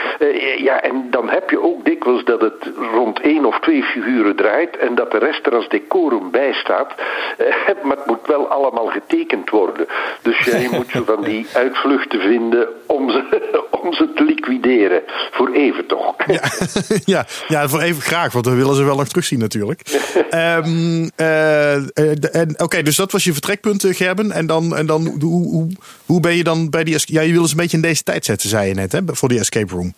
Ja, 0.56 0.80
en 0.82 1.06
dan 1.10 1.28
heb 1.28 1.50
je 1.50 1.62
ook 1.62 1.84
dikwijls 1.84 2.24
dat 2.24 2.40
het 2.40 2.70
rond 2.94 3.20
één 3.20 3.44
of 3.44 3.60
twee 3.60 3.82
figuren 3.82 4.36
draait 4.36 4.76
en 4.76 4.94
dat 4.94 5.10
de 5.10 5.18
rest 5.18 5.46
er 5.46 5.54
als 5.54 5.68
decorum 5.68 6.30
bij 6.30 6.52
staat. 6.52 6.94
Maar 7.82 7.96
het 7.96 8.06
moet 8.06 8.26
wel 8.26 8.48
allemaal 8.48 8.86
getekend 8.86 9.50
worden. 9.50 9.86
Dus 10.22 10.38
jij 10.38 10.68
moet 10.72 10.88
zo 10.90 11.02
van 11.04 11.22
die 11.22 11.46
uitvluchten 11.64 12.20
vinden 12.20 12.68
om 12.86 13.10
ze, 13.10 13.22
om 13.82 13.92
ze 13.92 14.12
te 14.12 14.24
liquideren. 14.24 15.02
Voor 15.30 15.50
even 15.52 15.86
toch. 15.86 16.14
Ja, 16.40 16.50
ja, 17.04 17.26
ja, 17.48 17.68
voor 17.68 17.80
even 17.80 18.02
graag, 18.02 18.32
want 18.32 18.46
we 18.46 18.54
willen 18.54 18.74
ze 18.74 18.82
wel 18.82 18.96
nog 18.96 19.08
terugzien 19.08 19.38
natuurlijk. 19.38 19.80
um, 20.64 21.10
uh, 21.16 21.76
Oké, 22.56 22.82
dus 22.82 22.96
dat 22.96 23.12
was 23.12 23.24
je 23.24 23.32
vertrekpunt, 23.32 23.84
eh, 23.84 23.94
Gerben. 23.94 24.32
En 24.32 24.46
dan, 24.46 24.76
en 24.76 24.86
dan 24.86 25.16
hoe, 25.20 25.48
hoe, 25.48 25.68
hoe 26.06 26.20
ben 26.20 26.36
je 26.36 26.44
dan 26.44 26.70
bij 26.70 26.84
die... 26.84 26.96
Ja, 27.04 27.20
je 27.20 27.32
wilde 27.32 27.48
ze 27.48 27.54
een 27.54 27.60
beetje 27.60 27.76
in 27.76 27.82
deze 27.82 28.02
tijd 28.02 28.24
zetten, 28.24 28.48
zei 28.48 28.68
je 28.68 28.74
net, 28.74 28.92
hè, 28.92 29.00
voor 29.06 29.28
die 29.28 29.38
escape 29.38 29.74
room. 29.74 29.94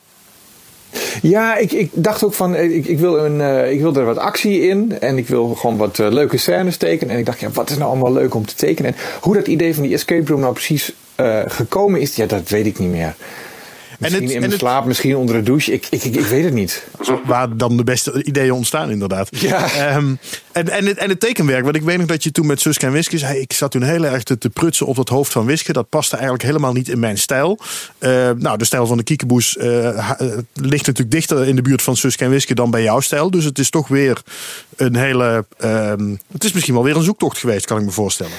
Ja, 1.22 1.56
ik, 1.56 1.72
ik 1.72 1.90
dacht 1.92 2.24
ook 2.24 2.34
van, 2.34 2.56
ik, 2.56 2.86
ik, 2.86 2.98
wil 2.98 3.24
een, 3.24 3.36
uh, 3.36 3.72
ik 3.72 3.80
wil 3.80 3.94
er 3.94 4.04
wat 4.04 4.18
actie 4.18 4.60
in 4.60 5.00
en 5.00 5.18
ik 5.18 5.28
wil 5.28 5.54
gewoon 5.54 5.76
wat 5.76 5.98
uh, 5.98 6.10
leuke 6.10 6.36
scènes 6.36 6.76
tekenen. 6.76 7.14
En 7.14 7.20
ik 7.20 7.26
dacht, 7.26 7.40
ja, 7.40 7.50
wat 7.50 7.70
is 7.70 7.76
nou 7.76 7.90
allemaal 7.90 8.12
leuk 8.12 8.34
om 8.34 8.46
te 8.46 8.54
tekenen? 8.54 8.94
En 8.94 9.00
hoe 9.20 9.34
dat 9.34 9.46
idee 9.46 9.74
van 9.74 9.82
die 9.82 9.94
escape 9.94 10.30
room 10.30 10.40
nou 10.40 10.52
precies 10.52 10.92
uh, 11.20 11.40
gekomen 11.46 12.00
is, 12.00 12.16
ja, 12.16 12.26
dat 12.26 12.48
weet 12.48 12.66
ik 12.66 12.78
niet 12.78 12.90
meer. 12.90 13.14
Misschien 13.98 14.22
het, 14.22 14.32
in 14.32 14.40
mijn 14.40 14.52
slaap, 14.52 14.84
misschien 14.84 15.16
onder 15.16 15.34
de 15.34 15.42
douche. 15.42 15.72
Ik, 15.72 15.86
ik, 15.90 16.04
ik, 16.04 16.14
ik, 16.14 16.26
weet 16.26 16.44
het 16.44 16.52
niet. 16.52 16.86
Waar 17.24 17.56
dan 17.56 17.76
de 17.76 17.84
beste 17.84 18.24
ideeën 18.24 18.52
ontstaan, 18.52 18.90
inderdaad. 18.90 19.28
Ja. 19.30 19.96
Um, 19.96 20.18
en, 20.52 20.68
en, 20.68 20.86
het, 20.86 20.96
en 20.96 21.08
het 21.08 21.20
tekenwerk. 21.20 21.64
Want 21.64 21.76
ik 21.76 21.82
weet 21.82 21.98
nog 21.98 22.06
dat 22.06 22.22
je 22.22 22.32
toen 22.32 22.46
met 22.46 22.60
Suske 22.60 22.86
en 22.86 22.92
Wiske 22.92 23.18
zei... 23.18 23.38
ik 23.38 23.52
zat 23.52 23.70
toen 23.70 23.82
heel 23.82 24.04
erg 24.04 24.22
te, 24.22 24.38
te 24.38 24.50
prutsen 24.50 24.86
op 24.86 24.96
het 24.96 25.08
hoofd 25.08 25.32
van 25.32 25.46
Wiske. 25.46 25.72
Dat 25.72 25.88
paste 25.88 26.14
eigenlijk 26.14 26.44
helemaal 26.44 26.72
niet 26.72 26.88
in 26.88 26.98
mijn 26.98 27.18
stijl. 27.18 27.58
Uh, 27.98 28.30
nou, 28.36 28.58
de 28.58 28.64
stijl 28.64 28.86
van 28.86 28.96
de 28.96 29.02
kiekeboes 29.02 29.56
uh, 29.56 30.10
ligt 30.52 30.86
natuurlijk 30.86 31.10
dichter 31.10 31.46
in 31.46 31.56
de 31.56 31.62
buurt 31.62 31.82
van 31.82 31.96
Suske 31.96 32.24
en 32.24 32.30
Wiske... 32.30 32.54
dan 32.54 32.70
bij 32.70 32.82
jouw 32.82 33.00
stijl. 33.00 33.30
Dus 33.30 33.44
het 33.44 33.58
is 33.58 33.70
toch 33.70 33.88
weer 33.88 34.22
een 34.76 34.96
hele... 34.96 35.44
Um, 35.64 36.20
het 36.32 36.44
is 36.44 36.52
misschien 36.52 36.74
wel 36.74 36.84
weer 36.84 36.96
een 36.96 37.02
zoektocht 37.02 37.38
geweest, 37.38 37.66
kan 37.66 37.78
ik 37.78 37.84
me 37.84 37.90
voorstellen. 37.90 38.32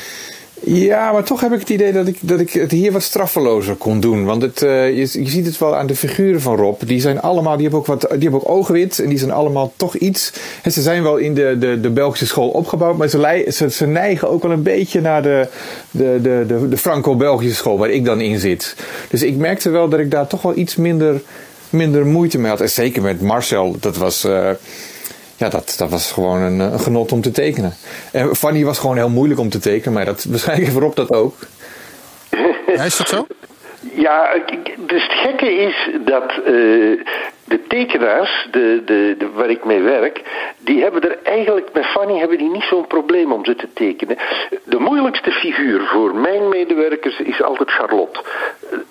Ja, 0.65 1.12
maar 1.12 1.24
toch 1.24 1.41
heb 1.41 1.51
ik 1.51 1.60
het 1.60 1.70
idee 1.70 1.91
dat 1.91 2.08
ik, 2.08 2.17
dat 2.22 2.39
ik 2.39 2.51
het 2.51 2.72
hier 2.72 2.91
wat 2.91 3.03
straffelozer 3.03 3.75
kon 3.75 4.00
doen. 4.00 4.25
Want 4.25 4.41
het, 4.41 4.62
uh, 4.62 4.89
je, 4.89 5.00
je 5.00 5.29
ziet 5.29 5.46
het 5.46 5.58
wel 5.58 5.75
aan 5.75 5.88
de 5.88 5.96
figuren 5.96 6.41
van 6.41 6.55
Rob. 6.55 6.82
Die 6.86 7.01
zijn 7.01 7.22
allemaal, 7.22 7.53
die 7.53 7.62
hebben 7.62 7.79
ook, 7.79 7.86
wat, 7.86 8.01
die 8.01 8.20
hebben 8.20 8.39
ook 8.39 8.50
oogwit. 8.50 9.00
En 9.00 9.10
die 9.10 9.17
zijn 9.17 9.32
allemaal 9.32 9.74
toch 9.75 9.96
iets. 9.96 10.34
En 10.62 10.72
ze 10.72 10.82
zijn 10.82 11.03
wel 11.03 11.17
in 11.17 11.34
de, 11.34 11.55
de, 11.60 11.79
de 11.79 11.89
Belgische 11.89 12.25
school 12.25 12.50
opgebouwd. 12.50 12.98
Maar 12.98 13.08
ze, 13.08 13.46
ze, 13.51 13.70
ze 13.70 13.86
neigen 13.86 14.29
ook 14.29 14.43
wel 14.43 14.51
een 14.51 14.63
beetje 14.63 15.01
naar 15.01 15.22
de, 15.22 15.48
de, 15.91 16.20
de, 16.22 16.67
de, 16.70 16.77
Franco-Belgische 16.77 17.55
school. 17.55 17.77
Waar 17.77 17.89
ik 17.89 18.05
dan 18.05 18.22
in 18.22 18.39
zit. 18.39 18.75
Dus 19.10 19.24
ik 19.24 19.36
merkte 19.36 19.70
wel 19.70 19.89
dat 19.89 20.00
ik 20.00 20.12
daar 20.12 20.27
toch 20.27 20.41
wel 20.41 20.58
iets 20.58 20.75
minder, 20.75 21.22
minder 21.70 22.05
moeite 22.05 22.39
mee 22.39 22.50
had. 22.50 22.62
En 22.62 22.70
zeker 22.70 23.01
met 23.01 23.22
Marcel. 23.22 23.75
Dat 23.79 23.98
was. 23.98 24.25
Uh, 24.25 24.50
ja, 25.37 25.49
dat, 25.49 25.75
dat 25.77 25.89
was 25.89 26.11
gewoon 26.11 26.41
een, 26.41 26.59
een, 26.59 26.79
genot 26.79 27.11
om 27.11 27.21
te 27.21 27.31
tekenen. 27.31 27.73
En 28.11 28.35
Fanny 28.35 28.63
was 28.63 28.79
gewoon 28.79 28.95
heel 28.95 29.09
moeilijk 29.09 29.39
om 29.39 29.49
te 29.49 29.59
tekenen, 29.59 29.93
maar 29.93 30.05
dat, 30.05 30.23
waarschijnlijk 30.29 30.71
voorop 30.71 30.95
dat 30.95 31.11
ook. 31.11 31.35
Ja, 32.75 32.83
is 32.83 32.97
dat 32.97 33.07
zo? 33.07 33.27
Ja, 33.95 34.41
dus 34.87 35.03
het 35.03 35.11
gekke 35.11 35.51
is 35.51 35.89
dat 36.05 36.33
uh, 36.47 36.99
de 37.45 37.59
tekenaars, 37.67 38.47
de, 38.51 38.81
de, 38.85 39.15
de, 39.17 39.29
waar 39.33 39.50
ik 39.50 39.65
mee 39.65 39.81
werk, 39.81 40.21
die 40.59 40.81
hebben 40.81 41.01
er 41.01 41.17
eigenlijk, 41.23 41.69
met 41.73 41.85
Fanny 41.85 42.19
hebben 42.19 42.38
die 42.38 42.51
niet 42.51 42.63
zo'n 42.63 42.88
probleem 42.88 43.31
om 43.31 43.45
ze 43.45 43.55
te 43.55 43.67
tekenen. 43.73 44.17
De 44.63 44.79
moeilijkste 44.79 45.31
figuur 45.31 45.81
voor 45.88 46.15
mijn 46.15 46.50
medewerkers 46.50 47.19
is 47.19 47.43
altijd 47.43 47.69
Charlotte. 47.69 48.21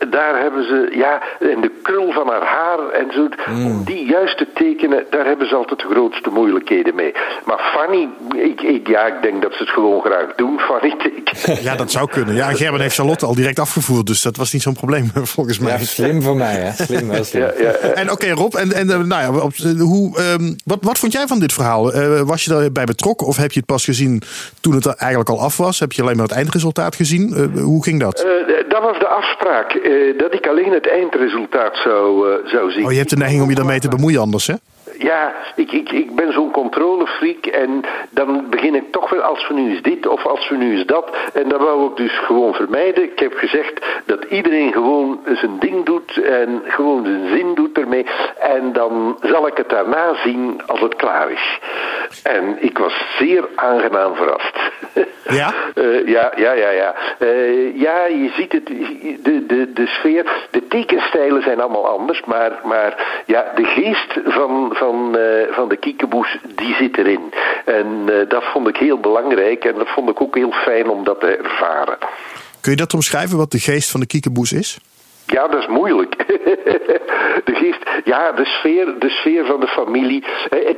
Daar 0.09 0.41
hebben 0.41 0.65
ze, 0.65 0.89
ja, 0.97 1.23
en 1.41 1.61
de 1.61 1.71
krul 1.83 2.13
van 2.13 2.29
haar 2.29 2.45
haar 2.45 2.89
en 2.89 3.13
zo, 3.13 3.29
om 3.49 3.85
die 3.85 4.07
juist 4.07 4.37
te 4.39 4.47
tekenen, 4.55 5.07
daar 5.11 5.27
hebben 5.27 5.49
ze 5.49 5.55
altijd 5.55 5.81
de 5.81 5.87
grootste 5.91 6.31
moeilijkheden 6.31 6.95
mee. 6.95 7.13
Maar 7.45 7.73
Fanny, 7.75 8.09
ik, 8.37 8.61
ik, 8.61 8.89
ja, 8.89 9.07
ik 9.07 9.23
denk 9.23 9.43
dat 9.43 9.53
ze 9.53 9.59
het 9.59 9.73
gewoon 9.73 10.01
graag 10.01 10.35
doen, 10.37 10.59
Fanny 10.59 10.95
tekenen. 11.03 11.21
Ja, 11.63 11.77
dat 11.77 11.91
zou 11.91 12.09
kunnen. 12.09 12.35
Ja, 12.35 12.53
Gerben 12.53 12.81
heeft 12.81 12.95
Charlotte 12.95 13.27
al 13.27 13.35
direct 13.35 13.59
afgevoerd, 13.59 14.07
dus 14.07 14.23
dat 14.23 14.37
was 14.37 14.53
niet 14.53 14.63
zo'n 14.63 14.75
probleem 14.75 15.11
volgens 15.37 15.59
mij. 15.59 15.73
Ja, 15.73 15.79
slim 15.79 16.23
van 16.23 16.37
mij, 16.37 16.55
hè? 16.55 16.85
Slim, 16.85 17.09
wel 17.09 17.25
slim. 17.25 17.43
Ja, 17.43 17.53
ja, 17.59 17.71
En 17.71 18.11
oké, 18.11 18.35
Rob, 18.43 18.55
en, 18.55 18.73
en 18.73 18.91
eh, 18.91 18.99
nou 18.99 19.23
ja, 19.23 19.43
op, 19.43 19.53
eh, 19.53 19.81
hoe, 19.81 20.19
ehm, 20.19 20.53
wat, 20.65 20.79
wat 20.81 20.99
vond 20.99 21.13
jij 21.13 21.27
van 21.27 21.39
dit 21.39 21.53
verhaal? 21.53 21.93
Eh, 21.93 22.21
was 22.21 22.45
je 22.45 22.51
daarbij 22.51 22.85
betrokken 22.85 23.27
of 23.27 23.37
heb 23.37 23.53
je 23.53 23.59
het 23.59 23.69
pas 23.69 23.85
gezien 23.85 24.23
toen 24.61 24.75
het 24.75 24.87
eigenlijk 24.87 25.31
al 25.31 25.41
af 25.41 25.57
was? 25.57 25.81
Heb 25.81 25.93
je 25.93 26.03
alleen 26.03 26.17
maar 26.17 26.27
het 26.27 26.37
eindresultaat 26.37 26.97
gezien? 26.97 27.51
Hoe 27.59 27.83
ging 27.85 28.01
dat? 28.01 28.27
Dat 28.69 28.83
was 28.83 28.99
de 28.99 29.07
afspraak, 29.07 29.81
dat 30.19 30.35
ik 30.35 30.47
alleen 30.47 30.73
het 30.73 30.89
eindresultaat 30.89 31.77
zou, 31.77 32.27
zou 32.45 32.71
zien. 32.71 32.85
Oh, 32.85 32.91
je 32.91 32.99
hebt 32.99 33.11
de 33.11 33.17
neiging 33.17 33.43
om 33.43 33.49
je 33.49 33.55
daarmee 33.55 33.81
te 33.81 33.89
bemoeien 33.89 34.21
anders, 34.21 34.47
hè? 34.47 34.55
Ja, 35.03 35.35
ik, 35.57 35.73
ik, 35.73 35.91
ik 35.91 36.15
ben 36.15 36.33
zo'n 36.33 36.51
controlefreak 36.51 37.47
en 37.47 37.85
dan 38.11 38.47
begin 38.51 38.75
ik 38.75 38.93
toch 38.93 39.11
wel 39.11 39.21
als 39.21 39.49
we 39.49 39.55
nu 39.55 39.71
eens 39.71 39.83
dit 39.83 40.07
of 40.07 40.27
als 40.27 40.49
we 40.49 40.57
nu 40.57 40.73
eens 40.73 40.87
dat. 40.87 41.17
En 41.33 41.49
dat 41.49 41.61
wou 41.61 41.91
ik 41.91 41.97
dus 41.97 42.19
gewoon 42.19 42.55
vermijden. 42.55 43.03
Ik 43.03 43.19
heb 43.19 43.35
gezegd 43.35 43.87
dat 44.05 44.25
iedereen 44.25 44.73
gewoon 44.73 45.21
zijn 45.25 45.59
ding 45.59 45.85
doet 45.85 46.23
en 46.23 46.63
gewoon 46.65 47.05
zijn 47.05 47.29
zin 47.37 47.55
doet 47.55 47.79
ermee. 47.79 48.07
En 48.39 48.73
dan 48.73 49.19
zal 49.23 49.47
ik 49.47 49.57
het 49.57 49.69
daarna 49.69 50.15
zien 50.15 50.61
als 50.67 50.81
het 50.81 50.97
klaar 50.97 51.31
is. 51.31 51.59
En 52.23 52.57
ik 52.61 52.79
was 52.79 52.93
zeer 53.19 53.49
aangenaam 53.55 54.15
verrast. 54.15 54.59
Ja? 55.29 55.55
Eh, 55.75 56.07
ja, 56.07 56.33
ja, 56.37 56.53
ja, 56.53 56.71
ja. 56.71 56.95
Eh, 57.19 57.81
ja, 57.81 58.05
je 58.07 58.33
ziet 58.37 58.53
het, 58.53 58.67
de, 58.67 59.45
de, 59.47 59.73
de 59.75 59.87
sfeer, 59.87 60.47
de 60.51 60.67
tekenstijlen 60.69 61.43
zijn 61.43 61.61
allemaal 61.61 61.89
anders, 61.89 62.25
maar, 62.25 62.61
maar 62.65 63.23
ja, 63.27 63.53
de 63.55 63.65
geest 63.65 64.21
van, 64.25 64.71
van, 64.75 65.19
eh, 65.19 65.55
van 65.55 65.69
de 65.69 65.77
kiekeboes, 65.77 66.39
die 66.55 66.75
zit 66.75 66.99
erin. 66.99 67.33
En 67.65 67.87
dat 68.29 68.45
vond 68.45 68.69
ik 68.69 68.77
heel 68.77 68.99
belangrijk 68.99 69.65
en 69.65 69.75
dat 69.75 69.89
vond 69.89 70.11
ik 70.11 70.21
ook 70.21 70.35
heel 70.35 70.53
fijn 70.53 70.89
om 70.89 71.05
dat 71.05 71.21
te 71.21 71.37
ervaren. 71.37 71.99
Kun 72.61 72.71
je 72.71 72.77
dat 72.77 72.95
omschrijven, 72.95 73.37
wat 73.37 73.51
de 73.51 73.59
geest 73.59 73.91
van 73.91 74.01
de 74.01 74.07
kiekeboes 74.07 74.53
is? 74.53 74.79
Ja, 75.33 75.49
dat 75.49 75.61
is 75.61 75.67
moeilijk. 75.67 76.17
de 77.49 77.55
geest, 77.55 77.91
ja, 78.05 78.33
de 78.33 78.45
sfeer, 78.45 78.99
de 78.99 79.09
sfeer 79.09 79.45
van 79.45 79.61
de 79.61 79.67
familie. 79.67 80.25
Eh, 80.51 80.75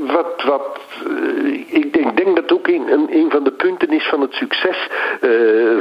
wat, 0.00 0.42
wat, 0.42 0.80
eh, 1.06 1.74
ik 1.76 1.92
denk, 1.92 2.16
denk 2.16 2.36
dat 2.36 2.52
ook 2.52 2.68
een, 2.68 2.92
een, 2.92 3.06
een 3.10 3.30
van 3.30 3.44
de 3.44 3.52
punten 3.52 3.88
is 3.88 4.06
van 4.06 4.20
het 4.20 4.32
succes 4.32 4.88
eh, 5.20 5.30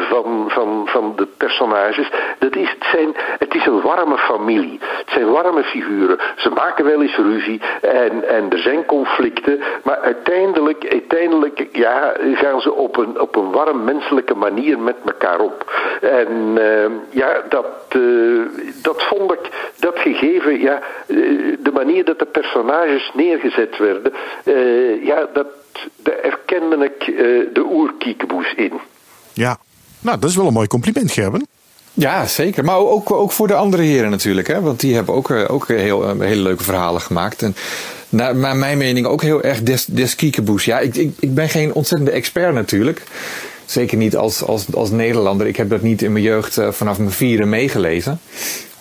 van, 0.09 0.45
van, 0.47 0.87
van 0.87 1.13
de 1.15 1.27
personages. 1.37 2.09
Dat 2.39 2.55
is, 2.55 2.69
het, 2.69 2.87
zijn, 2.91 3.15
het 3.39 3.55
is 3.55 3.65
een 3.65 3.81
warme 3.81 4.17
familie. 4.17 4.79
Het 5.11 5.19
zijn 5.19 5.31
warme 5.31 5.63
figuren. 5.63 6.17
Ze 6.35 6.49
maken 6.49 6.85
wel 6.85 7.01
eens 7.01 7.15
ruzie 7.15 7.61
en, 7.81 8.27
en 8.27 8.49
er 8.51 8.59
zijn 8.59 8.85
conflicten. 8.85 9.59
Maar 9.83 9.99
uiteindelijk, 9.99 10.87
uiteindelijk 10.91 11.67
ja, 11.71 12.13
gaan 12.33 12.61
ze 12.61 12.73
op 12.73 12.97
een, 12.97 13.19
op 13.19 13.35
een 13.35 13.51
warm 13.51 13.83
menselijke 13.83 14.35
manier 14.35 14.79
met 14.79 14.95
elkaar 15.05 15.39
op. 15.39 15.71
En 16.01 16.57
eh, 16.57 16.91
ja, 17.09 17.43
dat, 17.49 17.65
eh, 17.89 18.01
dat 18.81 19.03
vond 19.03 19.31
ik, 19.31 19.73
dat 19.79 19.99
gegeven, 19.99 20.59
ja, 20.59 20.81
eh, 21.07 21.15
de 21.59 21.71
manier 21.73 22.05
dat 22.05 22.19
de 22.19 22.25
personages 22.25 23.11
neergezet 23.13 23.77
werden, 23.77 24.13
eh, 24.43 25.05
ja, 25.05 25.27
dat, 25.33 25.47
daar 25.95 26.19
erkende 26.19 26.85
ik 26.85 27.05
de 27.53 27.65
oerkiekeboes 27.71 28.53
in. 28.53 28.73
Ja. 29.33 29.57
Nou, 30.01 30.19
dat 30.19 30.29
is 30.29 30.35
wel 30.35 30.47
een 30.47 30.53
mooi 30.53 30.67
compliment, 30.67 31.11
Gerben. 31.11 31.47
Ja, 31.93 32.25
zeker. 32.25 32.63
Maar 32.63 32.77
ook, 32.77 33.11
ook 33.11 33.31
voor 33.31 33.47
de 33.47 33.53
andere 33.53 33.83
heren 33.83 34.09
natuurlijk. 34.09 34.47
Hè? 34.47 34.61
Want 34.61 34.79
die 34.79 34.95
hebben 34.95 35.15
ook, 35.15 35.29
eh, 35.29 35.43
ook 35.47 35.67
heel, 35.67 36.09
eh, 36.09 36.19
hele 36.19 36.41
leuke 36.41 36.63
verhalen 36.63 37.01
gemaakt. 37.01 37.41
En 37.41 37.55
naar 38.09 38.35
mijn 38.55 38.77
mening 38.77 39.05
ook 39.05 39.21
heel 39.21 39.41
erg 39.43 39.63
des, 39.63 39.85
des. 39.85 40.15
Ja, 40.55 40.79
ik, 40.79 40.95
ik, 40.95 41.11
ik 41.19 41.33
ben 41.33 41.49
geen 41.49 41.73
ontzettende 41.73 42.11
expert 42.11 42.53
natuurlijk. 42.53 43.03
Zeker 43.65 43.97
niet 43.97 44.15
als, 44.15 44.43
als, 44.43 44.65
als 44.73 44.89
Nederlander. 44.89 45.47
Ik 45.47 45.55
heb 45.55 45.69
dat 45.69 45.81
niet 45.81 46.01
in 46.01 46.11
mijn 46.11 46.23
jeugd 46.23 46.57
eh, 46.57 46.71
vanaf 46.71 46.97
mijn 46.97 47.11
vieren 47.11 47.49
meegelezen. 47.49 48.19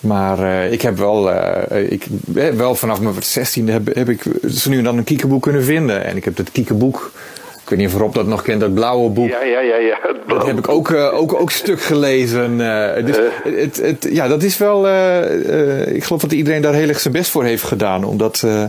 Maar 0.01 0.39
eh, 0.39 0.71
ik 0.71 0.81
heb 0.81 0.97
wel, 0.97 1.31
eh, 1.31 1.91
ik, 1.91 2.05
eh, 2.35 2.49
wel 2.49 2.75
vanaf 2.75 2.99
mijn 2.99 3.15
zestiende 3.19 3.71
heb, 3.71 3.95
heb 3.95 4.09
ik 4.09 4.23
zo 4.49 4.69
nu 4.69 4.77
en 4.77 4.83
dan 4.83 4.97
een 4.97 5.03
kiekeboek 5.03 5.41
kunnen 5.41 5.63
vinden. 5.63 6.05
En 6.05 6.17
ik 6.17 6.25
heb 6.25 6.35
dat 6.35 6.51
kiekeboek, 6.51 7.11
ik 7.13 7.40
weet 7.71 7.79
niet 7.79 7.87
of 7.95 8.01
Rob 8.01 8.13
dat 8.13 8.27
nog 8.27 8.41
kent, 8.41 8.59
dat 8.61 8.73
blauwe 8.73 9.09
boek. 9.09 9.29
Ja, 9.29 9.43
ja, 9.43 9.59
ja, 9.59 9.75
ja. 9.75 9.99
Dat 10.27 10.45
heb 10.45 10.57
ik 10.57 10.69
ook, 10.69 10.91
eh, 10.91 11.13
ook, 11.19 11.33
ook 11.33 11.51
stuk 11.51 11.81
gelezen. 11.81 12.61
eh, 12.61 13.05
dus 13.05 13.17
het, 13.43 13.81
het, 13.81 14.07
ja, 14.11 14.27
dat 14.27 14.43
is 14.43 14.57
wel. 14.57 14.87
eh, 14.87 15.81
eh, 15.81 15.95
ik 15.95 16.03
geloof 16.03 16.21
dat 16.21 16.31
iedereen 16.31 16.61
daar 16.61 16.73
heel 16.73 16.87
erg 16.87 16.99
zijn 16.99 17.13
best 17.13 17.31
voor 17.31 17.43
heeft 17.43 17.63
gedaan 17.63 18.03
om 18.03 18.17
dat, 18.17 18.41
eh, 18.45 18.63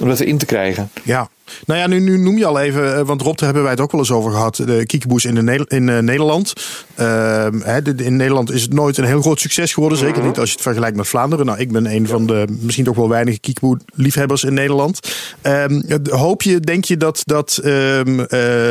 om 0.00 0.08
dat 0.08 0.20
erin 0.20 0.38
te 0.38 0.46
krijgen. 0.46 0.90
Ja. 1.02 1.28
Nou 1.66 1.80
ja, 1.80 1.86
nu, 1.86 2.00
nu 2.00 2.18
noem 2.18 2.38
je 2.38 2.46
al 2.46 2.60
even, 2.60 2.96
eh, 2.96 3.06
want 3.06 3.22
Rob, 3.22 3.36
daar 3.36 3.44
hebben 3.44 3.62
wij 3.62 3.72
het 3.72 3.80
ook 3.80 3.92
wel 3.92 4.00
eens 4.00 4.10
over 4.10 4.30
gehad. 4.30 4.56
De 4.56 4.86
kiekeboes 4.86 5.24
in, 5.24 5.34
de 5.34 5.42
Ne- 5.42 5.64
in 5.68 5.88
eh, 5.88 5.98
Nederland. 5.98 6.52
Ehm, 6.94 7.80
in 7.96 8.16
Nederland 8.16 8.52
is 8.52 8.62
het 8.62 8.72
nooit 8.72 8.98
een 8.98 9.04
heel 9.04 9.20
groot 9.20 9.40
succes 9.40 9.72
geworden. 9.72 9.98
Zeker 9.98 10.22
niet 10.22 10.38
als 10.38 10.48
je 10.48 10.54
het 10.54 10.62
vergelijkt 10.62 10.96
met 10.96 11.08
Vlaanderen. 11.08 11.46
Nou, 11.46 11.58
ik 11.58 11.72
ben 11.72 11.86
een 11.86 12.06
van 12.06 12.26
de 12.26 12.46
misschien 12.60 12.84
toch 12.84 12.96
wel 12.96 13.08
weinige 13.08 13.40
kiekeboe-liefhebbers 13.40 14.44
in 14.44 14.54
Nederland. 14.54 15.00
Ehm, 15.42 15.80
hoop 16.10 16.42
je, 16.42 16.60
denk 16.60 16.84
je 16.84 16.96
dat, 16.96 17.22
dat 17.24 17.60
ehm, 17.62 18.20
eh, 18.20 18.28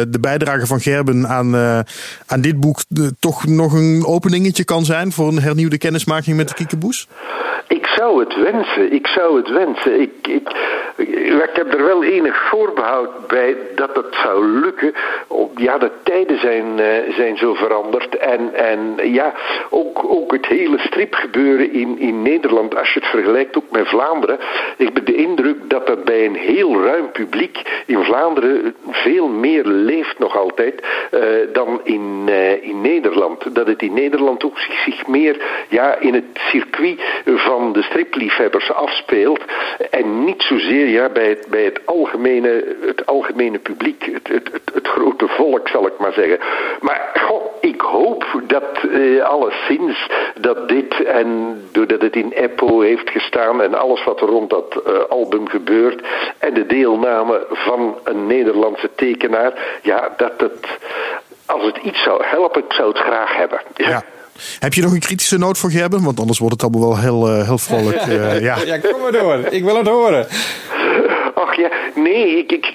de 0.07 0.17
bijdrage 0.21 0.65
van 0.65 0.79
Gerben 0.79 1.27
aan, 1.27 1.55
aan 2.25 2.41
dit 2.41 2.59
boek 2.59 2.83
toch 3.19 3.45
nog 3.45 3.73
een 3.73 4.05
openingetje 4.05 4.63
kan 4.63 4.85
zijn 4.85 5.11
voor 5.11 5.27
een 5.27 5.41
hernieuwde 5.41 5.77
kennismaking 5.77 6.37
met 6.37 6.47
de 6.47 6.53
kiekeboes? 6.53 7.07
Ik 7.67 7.87
zou 7.87 8.19
het 8.19 8.35
wensen, 8.35 8.91
ik 8.91 9.07
zou 9.07 9.37
het 9.37 9.49
wensen. 9.49 10.01
Ik, 10.01 10.27
ik, 10.27 10.49
ik 10.95 11.49
heb 11.53 11.73
er 11.73 11.85
wel 11.85 12.03
enig 12.03 12.47
voorbehoud 12.49 13.27
bij 13.27 13.55
dat 13.75 13.95
het 13.95 14.15
zou 14.23 14.45
lukken. 14.45 14.93
Ja, 15.55 15.77
de 15.77 15.91
tijden 16.03 16.39
zijn, 16.39 16.79
eh, 16.79 17.13
zijn 17.15 17.37
zo 17.37 17.53
veranderd. 17.53 18.17
En, 18.17 18.53
en 18.53 18.95
ja, 19.11 19.33
ook, 19.69 20.03
ook 20.03 20.31
het 20.31 20.45
hele 20.45 20.77
stripgebeuren 20.77 21.73
in, 21.73 21.99
in 21.99 22.21
Nederland, 22.21 22.75
als 22.77 22.93
je 22.93 22.99
het 22.99 23.09
vergelijkt 23.09 23.57
ook 23.57 23.71
met 23.71 23.87
Vlaanderen. 23.87 24.39
Ik 24.77 24.89
heb 24.93 25.05
de 25.05 25.15
indruk 25.15 25.69
dat 25.69 25.87
dat 25.87 26.03
bij 26.03 26.25
een 26.25 26.35
heel 26.35 26.83
ruim 26.83 27.11
publiek 27.11 27.61
in 27.85 28.03
Vlaanderen 28.03 28.75
veel 28.89 29.27
meer 29.27 29.65
leeft 29.65 30.19
nog 30.19 30.37
altijd 30.37 30.83
eh, 31.11 31.21
dan 31.53 31.81
in, 31.83 32.23
eh, 32.25 32.63
in 32.63 32.81
Nederland. 32.81 33.55
Dat 33.55 33.67
het 33.67 33.81
in 33.81 33.93
Nederland 33.93 34.43
ook 34.43 34.59
zich, 34.59 34.79
zich 34.79 35.07
meer 35.07 35.65
ja, 35.69 35.95
in 35.95 36.13
het 36.13 36.25
circuit 36.33 37.01
van 37.25 37.56
de 37.73 37.81
stripliefhebbers 37.81 38.73
afspeelt. 38.73 39.41
En 39.89 40.23
niet 40.23 40.41
zozeer 40.41 40.87
ja, 40.87 41.09
bij, 41.09 41.29
het, 41.29 41.47
bij 41.49 41.63
het, 41.63 41.79
algemene, 41.85 42.75
het 42.81 43.05
algemene 43.05 43.59
publiek, 43.59 44.09
het, 44.13 44.27
het, 44.27 44.49
het, 44.73 44.87
grote 44.87 45.27
volk 45.27 45.67
zal 45.67 45.87
ik 45.87 45.97
maar 45.99 46.13
zeggen. 46.13 46.39
Maar 46.79 47.27
ik 47.59 47.81
hoop 47.81 48.25
dat 48.43 48.83
eh, 48.91 49.23
alleszins 49.23 50.09
dat 50.39 50.69
dit 50.69 51.03
en 51.03 51.61
doordat 51.71 52.01
het 52.01 52.15
in 52.15 52.31
Eppo 52.31 52.79
heeft 52.79 53.09
gestaan 53.09 53.61
en 53.61 53.73
alles 53.73 54.03
wat 54.03 54.21
er 54.21 54.27
rond 54.27 54.49
dat 54.49 54.81
eh, 54.85 54.93
album 55.09 55.47
gebeurt 55.47 56.01
en 56.37 56.53
de 56.53 56.65
deelname 56.65 57.45
van 57.49 57.97
een 58.03 58.27
Nederlandse 58.27 58.89
tekenaar, 58.95 59.79
ja, 59.81 60.13
dat 60.17 60.33
het 60.37 60.67
als 61.45 61.63
het 61.63 61.77
iets 61.77 62.03
zou 62.03 62.23
helpen, 62.25 62.63
ik 62.63 62.73
zou 62.73 62.87
het 62.89 62.97
graag 62.97 63.35
hebben. 63.35 63.59
Ja. 63.75 64.03
Heb 64.59 64.73
je 64.73 64.81
nog 64.81 64.91
een 64.91 64.99
kritische 64.99 65.37
noot 65.37 65.57
voor 65.57 65.71
Gerben? 65.71 66.03
Want 66.03 66.19
anders 66.19 66.39
wordt 66.39 66.61
het 66.61 66.63
allemaal 66.73 66.89
wel 66.89 66.99
heel, 66.99 67.27
eh, 67.29 67.45
heel 67.45 67.57
vrolijk. 67.57 67.95
eh, 68.01 68.41
ja. 68.47 68.57
ja, 68.65 68.77
kom 68.77 69.01
maar 69.01 69.11
door. 69.11 69.35
Ik 69.49 69.63
wil 69.63 69.77
het 69.77 69.87
horen. 69.87 70.27
Ach 71.35 71.55
ja, 71.57 71.69
nee, 71.95 72.37
ik, 72.37 72.51
ik, 72.51 72.65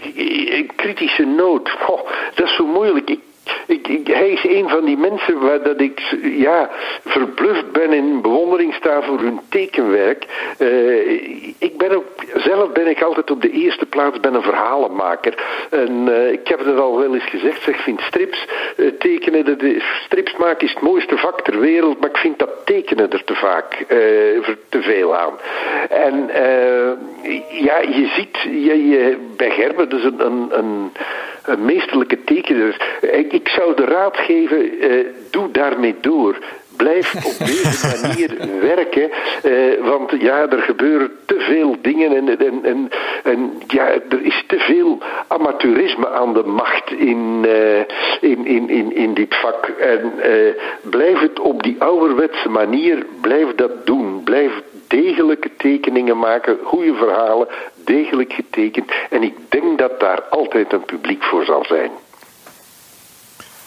ik- 0.48 0.72
kritische 0.76 1.24
noot. 1.24 1.70
Goh, 1.80 2.00
dat 2.34 2.46
is 2.46 2.54
zo 2.56 2.66
moeilijk. 2.66 3.10
Ik, 3.10 3.18
ik, 3.66 3.88
ik- 3.88 4.06
hij 4.06 4.28
is 4.30 4.44
een 4.44 4.68
van 4.68 4.84
die 4.84 4.96
mensen 4.96 5.40
waar 5.40 5.62
dat 5.62 5.80
ik 5.80 6.00
ja, 6.22 6.70
verbluft 7.04 7.72
ben 7.72 7.82
en 7.82 7.92
in 7.92 8.20
bewondering 8.22 8.74
sta 8.74 9.02
voor 9.02 9.18
hun 9.20 9.40
tekenwerk. 9.48 10.26
Eh, 10.58 11.10
ik 11.58 11.76
ben 11.78 11.90
ook, 11.96 12.04
zelf 12.36 12.72
ben 12.72 12.86
ik 12.86 13.02
altijd 13.02 13.30
op 13.30 13.42
de 13.42 13.50
eerste 13.50 13.86
plaats 13.86 14.20
ben 14.20 14.34
een 14.34 14.42
verhalenmaker. 14.42 15.34
En 15.70 16.08
eh, 16.14 16.32
ik 16.32 16.48
heb 16.48 16.58
het 16.58 16.78
al 16.78 16.98
wel 16.98 17.14
eens 17.14 17.24
gezegd, 17.30 17.62
zeg, 17.62 17.74
ik 17.74 17.80
vind 17.80 18.00
strips 18.00 18.46
eh, 18.76 18.86
tekenen, 18.98 19.44
de, 19.44 19.56
de- 19.56 19.80
strips 20.04 20.36
maken 20.36 20.66
is 20.66 20.72
het 20.74 20.82
mooiste 20.82 21.16
vak 21.16 21.40
ter 21.42 21.58
wereld, 21.60 22.00
maar 22.00 22.08
ik 22.10 22.16
vind 22.16 22.38
dat 22.38 22.50
tekenen 22.64 23.10
er 23.10 23.24
te 23.24 23.34
vaak 23.34 23.84
te 24.68 24.82
veel 24.82 25.16
aan. 25.16 25.32
En 25.88 26.30
ja, 27.50 27.78
je 27.80 28.10
ziet 28.16 28.38
je, 28.42 28.88
je, 28.88 29.16
bij 29.36 29.50
Gerben, 29.50 29.88
dus 29.88 30.04
een, 30.04 30.20
een, 30.26 30.48
een 30.58 30.92
meesterlijke 31.58 32.24
tekenaar. 32.24 32.98
Ik, 33.00 33.32
ik 33.32 33.48
zou 33.48 33.76
de 33.76 33.84
raad 33.84 34.16
geven, 34.16 34.80
eh, 34.80 34.90
doe 35.30 35.50
daarmee 35.50 35.94
door. 36.00 36.36
blijf 36.76 37.14
op 37.14 37.46
deze 37.46 37.98
manier 38.02 38.36
werken. 38.60 39.10
Want 39.84 40.10
ja, 40.18 40.48
er 40.48 40.62
gebeuren 40.62 41.10
te 41.26 41.40
veel 41.40 41.76
dingen 41.82 42.16
en, 42.16 42.38
en, 42.38 42.64
en, 42.64 42.90
en 43.22 43.52
ja, 43.66 43.88
er 43.88 44.22
is 44.22 44.44
te 44.46 44.58
veel 44.58 44.98
amateurisme 45.26 46.08
aan 46.08 46.34
de 46.34 46.42
macht 46.42 46.90
in, 46.90 47.46
in, 48.20 48.46
in, 48.46 48.68
in, 48.68 48.96
in 48.96 49.14
dit 49.14 49.34
vak. 49.34 49.66
En 49.66 50.12
blijf 50.82 51.20
het 51.20 51.40
op 51.40 51.62
die 51.62 51.76
ouderwetse 51.78 52.48
manier, 52.48 53.06
blijf 53.20 53.54
dat 53.54 53.86
doen. 53.86 54.20
Blijf 54.24 54.62
degelijke 54.92 55.50
tekeningen 55.56 56.18
maken, 56.18 56.58
goede 56.64 56.94
verhalen, 56.94 57.48
degelijk 57.84 58.32
getekend. 58.32 58.90
En 59.10 59.22
ik 59.22 59.34
denk 59.48 59.78
dat 59.78 60.00
daar 60.00 60.22
altijd 60.22 60.72
een 60.72 60.84
publiek 60.84 61.22
voor 61.22 61.44
zal 61.44 61.64
zijn. 61.64 61.90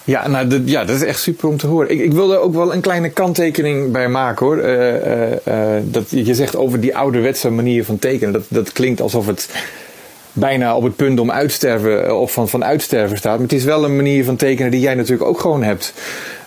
Ja, 0.03 0.27
nou, 0.27 0.61
ja, 0.65 0.85
dat 0.85 0.95
is 0.95 1.03
echt 1.03 1.19
super 1.19 1.49
om 1.49 1.57
te 1.57 1.67
horen. 1.67 1.89
Ik, 1.89 1.99
ik 1.99 2.13
wil 2.13 2.33
er 2.33 2.39
ook 2.39 2.53
wel 2.53 2.73
een 2.73 2.81
kleine 2.81 3.09
kanttekening 3.09 3.91
bij 3.91 4.09
maken 4.09 4.45
hoor. 4.45 4.57
Uh, 4.57 4.93
uh, 4.93 5.31
uh, 5.31 5.81
dat, 5.83 6.09
je 6.09 6.33
zegt 6.33 6.55
over 6.55 6.79
die 6.79 6.97
ouderwetse 6.97 7.49
manier 7.49 7.85
van 7.85 7.99
tekenen. 7.99 8.33
Dat, 8.33 8.45
dat 8.47 8.71
klinkt 8.71 9.01
alsof 9.01 9.27
het 9.27 9.49
bijna 10.33 10.75
op 10.75 10.83
het 10.83 10.95
punt 10.95 11.19
om 11.19 11.31
uitsterven 11.31 12.19
of 12.19 12.33
van, 12.33 12.49
van 12.49 12.63
uitsterven 12.63 13.17
staat. 13.17 13.33
Maar 13.33 13.47
het 13.47 13.53
is 13.53 13.63
wel 13.63 13.83
een 13.83 13.95
manier 13.95 14.25
van 14.25 14.35
tekenen 14.35 14.71
die 14.71 14.79
jij 14.79 14.95
natuurlijk 14.95 15.29
ook 15.29 15.39
gewoon 15.39 15.63
hebt. 15.63 15.93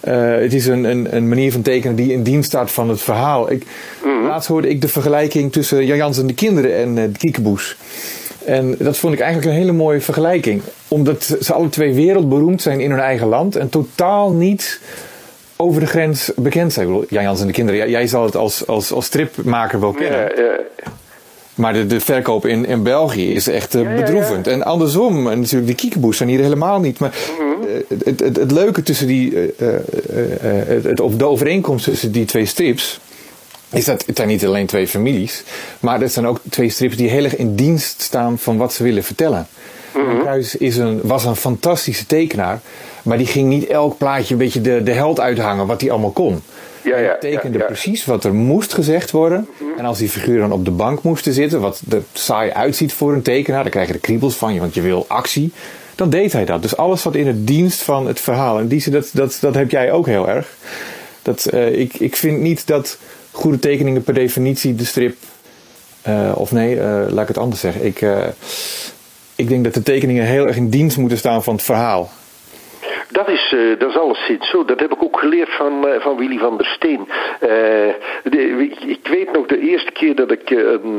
Het 0.00 0.54
is 0.54 0.66
een, 0.66 0.84
een, 0.84 1.16
een, 1.16 1.28
manier 1.28 1.52
van 1.52 1.62
tekenen 1.62 1.96
die 1.96 2.12
in 2.12 2.22
dienst 2.22 2.48
staat 2.48 2.70
van 2.70 2.88
het 2.88 3.00
verhaal. 3.00 3.52
Ik, 3.52 3.66
mm 4.04 4.26
Laatst 4.26 4.48
hoorde 4.48 4.68
ik 4.68 4.80
de 4.80 4.88
vergelijking 4.88 5.52
tussen 5.52 5.86
Jan 5.86 5.96
Jans 5.96 6.18
en 6.18 6.26
de 6.26 6.34
kinderen 6.34 6.76
en 6.76 6.94
de 6.94 7.10
kiekeboes. 7.18 7.76
En 8.44 8.74
dat 8.78 8.98
vond 8.98 9.14
ik 9.14 9.20
eigenlijk 9.20 9.52
een 9.52 9.58
hele 9.58 9.72
mooie 9.72 10.00
vergelijking. 10.00 10.62
Omdat 10.88 11.36
ze 11.40 11.52
alle 11.52 11.68
twee 11.68 11.94
wereldberoemd 11.94 12.62
zijn 12.62 12.80
in 12.80 12.90
hun 12.90 13.00
eigen 13.00 13.26
land 13.26 13.56
en 13.56 13.68
totaal 13.68 14.32
niet 14.32 14.80
over 15.56 15.80
de 15.80 15.86
grens 15.86 16.32
bekend 16.36 16.72
zijn. 16.72 16.86
Ik 16.86 16.92
bedoel, 16.92 17.08
Jan 17.10 17.22
Jans 17.22 17.40
en 17.40 17.46
de 17.46 17.52
kinderen, 17.52 17.90
jij 17.90 18.06
zal 18.06 18.24
het 18.24 18.36
als, 18.36 18.66
als, 18.66 18.92
als 18.92 19.04
stripmaker 19.04 19.80
wel 19.80 19.92
kennen. 19.92 20.20
Ja, 20.20 20.42
ja. 20.42 20.92
Maar 21.58 21.72
de, 21.72 21.86
de 21.86 22.00
verkoop 22.00 22.46
in, 22.46 22.66
in 22.66 22.82
België 22.82 23.32
is 23.32 23.48
echt 23.48 23.74
uh, 23.74 23.94
bedroevend. 23.96 24.46
En 24.46 24.62
andersom, 24.62 25.30
en 25.30 25.40
natuurlijk 25.40 25.66
de 25.66 25.74
kiekeboes 25.74 26.16
zijn 26.16 26.28
hier 26.28 26.40
helemaal 26.40 26.80
niet. 26.80 26.98
Maar 26.98 27.14
mhm. 27.38 27.68
eh, 27.68 27.98
het, 28.04 28.20
het, 28.20 28.36
het, 28.36 28.50
leuke 28.50 28.82
tussen 28.82 29.06
die, 29.06 29.32
uh, 29.32 29.68
het, 30.66 30.96
de 30.96 31.26
overeenkomst 31.26 31.84
tussen 31.84 32.12
die 32.12 32.24
twee 32.24 32.46
strips 32.46 33.00
is 33.70 33.84
dat 33.84 34.06
het 34.06 34.16
zijn 34.16 34.28
niet 34.28 34.46
alleen 34.46 34.66
twee 34.66 34.88
families, 34.88 35.42
maar 35.80 36.00
het 36.00 36.12
zijn 36.12 36.26
ook 36.26 36.40
twee 36.50 36.68
strips 36.68 36.96
die 36.96 37.08
heel 37.08 37.24
erg 37.24 37.36
in 37.36 37.54
dienst 37.54 38.00
staan 38.00 38.38
van 38.38 38.56
wat 38.56 38.72
ze 38.72 38.82
willen 38.82 39.04
vertellen. 39.04 39.46
Mm 39.94 40.20
Kruis 40.20 40.56
is 40.56 40.76
een, 40.76 41.00
was 41.02 41.24
een 41.24 41.36
fantastische 41.36 42.06
tekenaar, 42.06 42.60
maar 43.02 43.18
die 43.18 43.26
ging 43.26 43.48
niet 43.48 43.66
elk 43.66 43.98
plaatje 43.98 44.32
een 44.32 44.40
beetje 44.40 44.60
de, 44.60 44.82
de 44.82 44.92
held 44.92 45.20
uithangen 45.20 45.66
wat 45.66 45.80
hij 45.80 45.90
allemaal 45.90 46.10
kon. 46.10 46.42
Ja, 46.88 46.98
ja, 46.98 47.08
hij 47.08 47.18
tekende 47.18 47.58
precies 47.58 48.04
wat 48.04 48.24
er 48.24 48.34
moest 48.34 48.74
gezegd 48.74 49.10
worden. 49.10 49.48
En 49.76 49.84
als 49.84 49.98
die 49.98 50.08
figuren 50.08 50.40
dan 50.40 50.58
op 50.58 50.64
de 50.64 50.70
bank 50.70 51.02
moesten 51.02 51.32
zitten, 51.32 51.60
wat 51.60 51.80
er 51.90 52.02
saai 52.12 52.50
uitziet 52.50 52.92
voor 52.92 53.12
een 53.12 53.22
tekenaar, 53.22 53.62
dan 53.62 53.70
krijg 53.70 53.86
je 53.86 53.92
de 53.92 53.98
kriebels 53.98 54.36
van 54.36 54.54
je, 54.54 54.60
want 54.60 54.74
je 54.74 54.80
wil 54.80 55.04
actie. 55.08 55.52
Dan 55.94 56.10
deed 56.10 56.32
hij 56.32 56.44
dat. 56.44 56.62
Dus 56.62 56.76
alles 56.76 57.02
wat 57.02 57.14
in 57.14 57.26
het 57.26 57.46
dienst 57.46 57.82
van 57.82 58.06
het 58.06 58.20
verhaal. 58.20 58.58
En 58.58 58.68
die, 58.68 58.90
dat, 58.90 59.10
dat, 59.12 59.38
dat 59.40 59.54
heb 59.54 59.70
jij 59.70 59.92
ook 59.92 60.06
heel 60.06 60.28
erg. 60.28 60.56
Dat, 61.22 61.46
uh, 61.54 61.78
ik, 61.78 61.94
ik 61.94 62.16
vind 62.16 62.40
niet 62.40 62.66
dat 62.66 62.98
goede 63.30 63.58
tekeningen 63.58 64.02
per 64.02 64.14
definitie 64.14 64.74
de 64.74 64.84
strip. 64.84 65.16
Uh, 66.08 66.32
of 66.34 66.52
nee, 66.52 66.74
uh, 66.74 66.82
laat 67.08 67.22
ik 67.22 67.28
het 67.28 67.38
anders 67.38 67.60
zeggen. 67.60 67.84
Ik, 67.84 68.04
ik 69.34 69.48
denk 69.48 69.64
dat 69.64 69.74
de 69.74 69.82
tekeningen 69.82 70.24
heel 70.24 70.46
erg 70.46 70.56
in 70.56 70.68
dienst 70.68 70.96
moeten 70.96 71.18
staan 71.18 71.42
van 71.42 71.54
het 71.54 71.62
verhaal. 71.62 72.10
Dat 73.10 73.28
is, 73.28 73.52
uh, 73.52 73.78
dat 73.78 73.88
is 73.88 73.96
alleszins 73.96 74.50
zo. 74.50 74.64
Dat 74.64 74.80
heb 74.80 74.92
ik 74.92 75.02
ook 75.02 75.18
geleerd 75.18 75.50
van, 75.50 75.88
uh, 75.88 76.00
van 76.00 76.16
Willy 76.16 76.38
van 76.38 76.56
der 76.56 76.66
Steen. 76.66 77.08
Uh, 77.40 77.94
de, 78.30 78.68
ik 78.86 79.08
weet 79.08 79.32
nog 79.32 79.46
de 79.46 79.58
eerste 79.58 79.90
keer 79.90 80.14
dat 80.14 80.30
ik 80.30 80.50
een, 80.50 80.94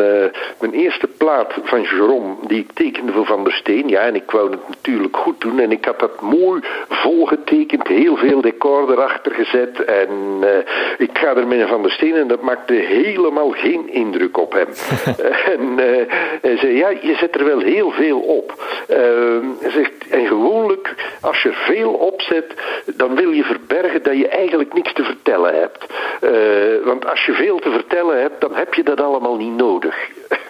mijn 0.60 0.74
eerste 0.74 1.08
plaat 1.08 1.54
van 1.64 1.82
Jerome, 1.82 2.36
die 2.48 2.60
ik 2.60 2.72
tekende 2.74 3.12
voor 3.12 3.26
Van 3.26 3.44
der 3.44 3.54
Steen, 3.54 3.88
ja, 3.88 4.02
en 4.02 4.16
ik 4.16 4.32
wou 4.32 4.52
het 4.52 4.68
natuurlijk 4.68 5.18
goed 5.18 5.42
doen, 5.42 5.60
en 5.60 5.72
ik 5.72 5.86
had 5.86 6.00
dat 6.00 6.22
mooi 6.22 6.62
volgetekend, 6.90 7.88
heel 7.88 8.16
veel 8.16 8.42
decor 8.42 8.92
erachter 8.92 9.32
gezet, 9.32 9.84
en 9.84 10.10
ik 10.98 11.18
ga 11.18 11.36
er 11.36 11.48
met 11.48 11.68
Van 11.68 11.82
der 11.82 11.92
Steen, 11.92 12.16
en 12.16 12.28
dat 12.28 12.42
maakte 12.42 12.74
helemaal 12.74 13.50
geen 13.50 13.90
indruk 13.94 14.38
op 14.38 14.54
hem. 14.54 14.68
en 15.58 15.78
hij 16.42 16.58
zei, 16.58 16.76
ja, 16.76 16.90
je 16.90 17.16
zet 17.16 17.36
er 17.36 17.46
wel 17.46 17.60
heel 17.60 17.92
veel 17.92 18.20
op. 18.20 18.64
hij 19.60 19.72
zegt, 19.72 20.08
en 20.10 20.28
gewoonlijk, 20.28 20.96
als 21.22 21.42
je 21.42 21.52
veel 21.52 21.92
opzet, 21.92 22.54
dan 22.86 23.16
wil 23.16 23.32
je 23.32 23.44
verbergen 23.44 24.04
dat 24.04 24.18
je 24.18 24.28
eigenlijk 24.28 24.74
niks 24.74 24.94
te 24.94 25.04
vertellen 25.04 25.56
hebt. 25.56 25.86
Want 26.84 27.06
als 27.10 27.19
je 27.26 27.34
veel 27.34 27.60
te 27.60 27.72
vertellen 27.72 28.22
hebt, 28.22 28.42
dan 28.42 28.56
heb 28.56 28.74
je 28.74 28.84
dat 28.84 29.02
allemaal 29.02 29.38
niet 29.38 29.56
nodig. 29.56 29.96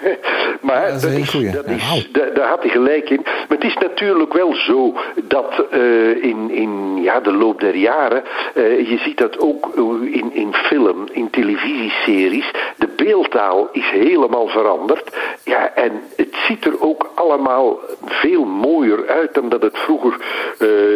maar 0.61 0.81
ja, 0.81 0.91
dat, 0.91 1.01
dat, 1.01 1.11
is, 1.11 1.31
dat 1.51 1.65
is, 1.65 2.09
daar 2.33 2.47
had 2.47 2.61
hij 2.61 2.69
gelijk 2.69 3.09
in. 3.09 3.21
Maar 3.23 3.57
het 3.57 3.63
is 3.63 3.77
natuurlijk 3.77 4.33
wel 4.33 4.53
zo 4.53 4.95
dat 5.23 5.65
uh, 5.73 6.23
in, 6.23 6.51
in 6.51 7.01
ja, 7.01 7.19
de 7.19 7.33
loop 7.33 7.59
der 7.59 7.75
jaren, 7.75 8.23
uh, 8.55 8.89
je 8.89 8.97
ziet 8.97 9.17
dat 9.17 9.39
ook 9.39 9.75
in, 10.11 10.33
in 10.33 10.53
film, 10.53 11.07
in 11.11 11.29
televisieseries, 11.29 12.51
de 12.77 12.88
beeldtaal 13.09 13.69
is 13.71 13.89
helemaal 13.89 14.47
veranderd. 14.47 15.17
Ja, 15.43 15.73
en 15.75 15.91
het 16.15 16.35
ziet 16.47 16.65
er 16.65 16.81
ook 16.81 17.11
allemaal 17.15 17.79
veel 18.05 18.45
mooier 18.45 19.07
uit 19.07 19.33
dan 19.33 19.49
dat 19.49 19.61
het 19.61 19.77
vroeger 19.77 20.15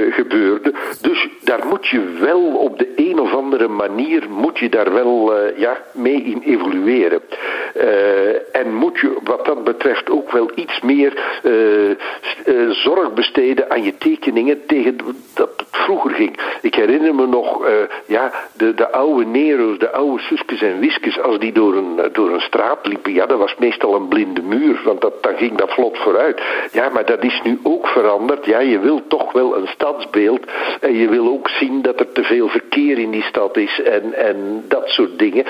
gebeurde. 0.09 0.73
Dus 1.01 1.27
daar 1.43 1.67
moet 1.67 1.87
je 1.87 2.17
wel 2.19 2.41
op 2.41 2.77
de 2.77 2.93
een 2.95 3.19
of 3.19 3.33
andere 3.33 3.67
manier 3.67 4.29
moet 4.29 4.59
je 4.59 4.69
daar 4.69 4.93
wel 4.93 5.33
uh, 5.33 5.57
ja, 5.57 5.77
mee 5.91 6.23
in 6.23 6.41
evolueren. 6.45 7.21
Uh, 7.75 8.55
en 8.55 8.73
moet 8.73 8.99
je 8.99 9.17
wat 9.23 9.45
dat 9.45 9.63
betreft 9.63 10.09
ook 10.09 10.31
wel 10.31 10.51
iets 10.55 10.81
meer 10.81 11.13
zorg 12.69 13.13
besteden 13.13 13.71
aan 13.71 13.83
je 13.83 13.97
tekeningen 13.97 14.65
tegen 14.65 14.97
dat 15.33 15.49
het 15.57 15.67
vroeger 15.71 16.11
ging. 16.11 16.39
Ik 16.61 16.75
herinner 16.75 17.15
me 17.15 17.27
nog 17.27 17.67
ja, 18.05 18.31
de, 18.57 18.73
de 18.73 18.91
oude 18.91 19.25
Nero's, 19.25 19.79
de 19.79 19.91
oude 19.91 20.21
Suskes 20.21 20.61
en 20.61 20.79
Wiskes, 20.79 21.19
als 21.19 21.39
die 21.39 21.51
door 21.51 21.75
een, 21.75 22.02
door 22.11 22.33
een 22.33 22.41
straat 22.41 22.87
liepen, 22.87 23.13
ja, 23.13 23.25
dat 23.25 23.37
was 23.37 23.55
meestal 23.57 23.95
een 23.95 24.07
blinde 24.07 24.41
muur, 24.41 24.81
want 24.83 25.01
dat, 25.01 25.23
dan 25.23 25.37
ging 25.37 25.57
dat 25.57 25.73
vlot 25.73 25.97
vooruit. 25.97 26.41
Ja, 26.71 26.89
maar 26.89 27.05
dat 27.05 27.23
is 27.23 27.41
nu 27.43 27.59
ook 27.63 27.87
veranderd. 27.87 28.45
Ja, 28.45 28.59
je 28.59 28.79
wilt 28.79 29.09
toch 29.09 29.31
wel 29.31 29.57
een 29.57 29.67
stadsbeeld 29.67 30.45
en 30.79 30.95
je 30.95 31.09
wil 31.09 31.27
ook 31.27 31.49
zien 31.49 31.81
dat 31.81 31.99
er 31.99 32.11
te 32.11 32.23
veel 32.23 32.47
verkeer 32.47 32.97
in 32.97 33.11
die 33.11 33.23
stad 33.23 33.57
is 33.57 33.81
en, 33.81 34.13
en 34.13 34.63
dat 34.67 34.89
soort 34.89 35.19
dingen. 35.19 35.45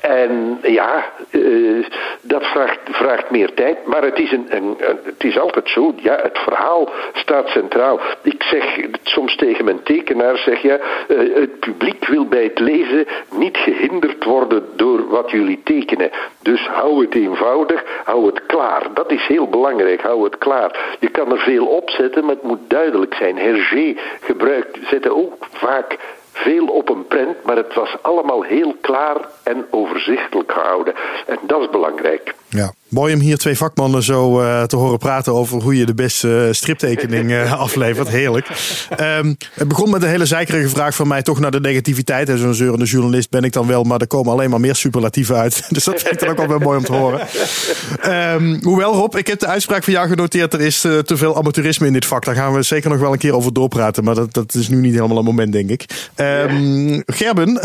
En 0.00 0.58
ja, 0.62 1.04
uh, 1.30 1.86
dat 2.20 2.44
vraagt, 2.44 2.78
vraagt 2.84 3.30
meer 3.30 3.54
tijd. 3.54 3.86
Maar 3.86 4.02
het 4.02 4.18
is, 4.18 4.32
een, 4.32 4.46
een, 4.50 4.76
het 5.04 5.24
is 5.24 5.38
altijd 5.38 5.68
zo, 5.68 5.94
ja, 5.96 6.18
het 6.22 6.38
verhaal 6.38 6.90
staat 7.12 7.48
centraal. 7.48 8.00
Ik 8.22 8.42
zeg 8.42 8.78
soms 9.02 9.36
tegen 9.36 9.64
mijn 9.64 9.82
tekenaar, 9.82 10.36
zeg 10.36 10.62
ja, 10.62 10.78
uh, 11.08 11.34
het 11.34 11.60
publiek 11.60 12.06
wil 12.06 12.26
bij 12.26 12.42
het 12.42 12.58
lezen 12.58 13.06
niet 13.30 13.56
gehinderd 13.56 14.24
worden 14.24 14.64
door 14.76 15.08
wat 15.08 15.30
jullie 15.30 15.60
tekenen. 15.64 15.95
Dus 16.42 16.66
hou 16.66 17.04
het 17.04 17.14
eenvoudig, 17.14 17.84
hou 18.04 18.26
het 18.26 18.46
klaar. 18.46 18.94
Dat 18.94 19.10
is 19.10 19.26
heel 19.26 19.48
belangrijk, 19.48 20.00
hou 20.00 20.24
het 20.24 20.38
klaar. 20.38 20.96
Je 21.00 21.08
kan 21.08 21.32
er 21.32 21.38
veel 21.38 21.66
opzetten, 21.66 22.24
maar 22.24 22.34
het 22.34 22.44
moet 22.44 22.70
duidelijk 22.70 23.14
zijn. 23.14 23.38
Hergé 23.38 23.94
gebruikt, 24.20 24.78
zette 24.88 25.14
ook 25.14 25.46
vaak 25.50 25.98
veel 26.32 26.66
op 26.66 26.88
een 26.88 27.06
prent, 27.06 27.44
maar 27.44 27.56
het 27.56 27.74
was 27.74 27.96
allemaal 28.02 28.42
heel 28.42 28.76
klaar 28.80 29.16
en 29.42 29.66
overzichtelijk 29.70 30.52
gehouden. 30.52 30.94
En 31.26 31.38
dat 31.42 31.60
is 31.60 31.70
belangrijk. 31.70 32.34
Ja, 32.48 32.72
mooi 32.96 33.14
om 33.14 33.20
hier 33.20 33.38
twee 33.38 33.56
vakmannen 33.56 34.02
zo 34.02 34.40
uh, 34.40 34.62
te 34.62 34.76
horen 34.76 34.98
praten 34.98 35.34
over 35.34 35.62
hoe 35.62 35.76
je 35.76 35.86
de 35.86 35.94
beste 35.94 36.48
striptekening 36.52 37.30
uh, 37.30 37.52
aflevert. 37.66 38.08
Heerlijk. 38.08 38.48
Um, 39.00 39.36
het 39.54 39.68
begon 39.68 39.90
met 39.90 40.02
een 40.02 40.08
hele 40.08 40.26
zeikerige 40.26 40.68
vraag 40.68 40.94
van 40.94 41.08
mij 41.08 41.22
toch 41.22 41.40
naar 41.40 41.50
de 41.50 41.60
negativiteit. 41.60 42.30
Zo'n 42.34 42.54
zeurende 42.54 42.84
journalist 42.84 43.30
ben 43.30 43.44
ik 43.44 43.52
dan 43.52 43.66
wel, 43.66 43.82
maar 43.82 44.00
er 44.00 44.06
komen 44.06 44.32
alleen 44.32 44.50
maar 44.50 44.60
meer 44.60 44.74
superlatieven 44.74 45.36
uit. 45.36 45.64
Dus 45.76 45.84
dat 45.84 46.00
vind 46.00 46.12
ik 46.12 46.20
dan 46.20 46.28
ook 46.28 46.36
wel 46.36 46.48
weer 46.48 46.60
mooi 46.60 46.78
om 46.78 46.84
te 46.84 46.92
horen. 46.92 47.26
Um, 48.34 48.58
hoewel 48.62 48.94
Rob, 48.94 49.14
ik 49.16 49.26
heb 49.26 49.40
de 49.40 49.46
uitspraak 49.46 49.84
van 49.84 49.92
jou 49.92 50.08
genoteerd. 50.08 50.52
Er 50.52 50.60
is 50.60 50.84
uh, 50.84 50.98
te 50.98 51.16
veel 51.16 51.36
amateurisme 51.36 51.86
in 51.86 51.92
dit 51.92 52.06
vak. 52.06 52.24
Daar 52.24 52.34
gaan 52.34 52.52
we 52.52 52.62
zeker 52.62 52.90
nog 52.90 52.98
wel 52.98 53.12
een 53.12 53.18
keer 53.18 53.34
over 53.34 53.52
doorpraten. 53.52 54.04
Maar 54.04 54.14
dat, 54.14 54.34
dat 54.34 54.54
is 54.54 54.68
nu 54.68 54.80
niet 54.80 54.94
helemaal 54.94 55.18
een 55.18 55.24
moment, 55.24 55.52
denk 55.52 55.70
ik. 55.70 56.10
Um, 56.16 57.02
Gerben, 57.06 57.58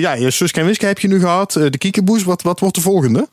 ja, 0.00 0.12
je 0.12 0.30
Suske 0.30 0.60
en 0.60 0.66
Wiske 0.66 0.86
heb 0.86 0.98
je 0.98 1.08
nu 1.08 1.20
gehad. 1.20 1.52
de 1.52 1.78
Kiekeboes, 1.78 2.24
wat, 2.24 2.42
wat 2.42 2.60
wordt 2.60 2.74
de 2.74 2.80
volgende? 2.80 3.28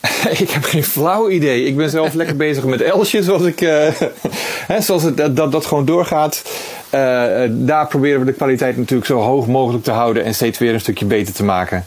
ik 0.42 0.50
heb 0.50 0.64
geen 0.64 0.84
flauw 0.84 1.30
idee. 1.30 1.64
Ik 1.64 1.76
ben 1.76 1.90
zelf 1.90 2.14
lekker 2.14 2.36
bezig 2.46 2.64
met 2.64 2.80
Elsje, 2.80 3.22
zoals, 3.22 3.42
ik, 3.42 3.60
uh, 3.60 3.88
hè, 4.72 4.80
zoals 4.80 5.02
het, 5.02 5.36
dat, 5.36 5.52
dat 5.52 5.66
gewoon 5.66 5.84
doorgaat. 5.84 6.42
Uh, 6.94 7.00
daar 7.50 7.86
proberen 7.86 8.20
we 8.20 8.26
de 8.26 8.32
kwaliteit 8.32 8.76
natuurlijk 8.76 9.08
zo 9.08 9.18
hoog 9.18 9.46
mogelijk 9.46 9.84
te 9.84 9.90
houden 9.90 10.24
en 10.24 10.34
steeds 10.34 10.58
weer 10.58 10.74
een 10.74 10.80
stukje 10.80 11.04
beter 11.04 11.34
te 11.34 11.44
maken. 11.44 11.84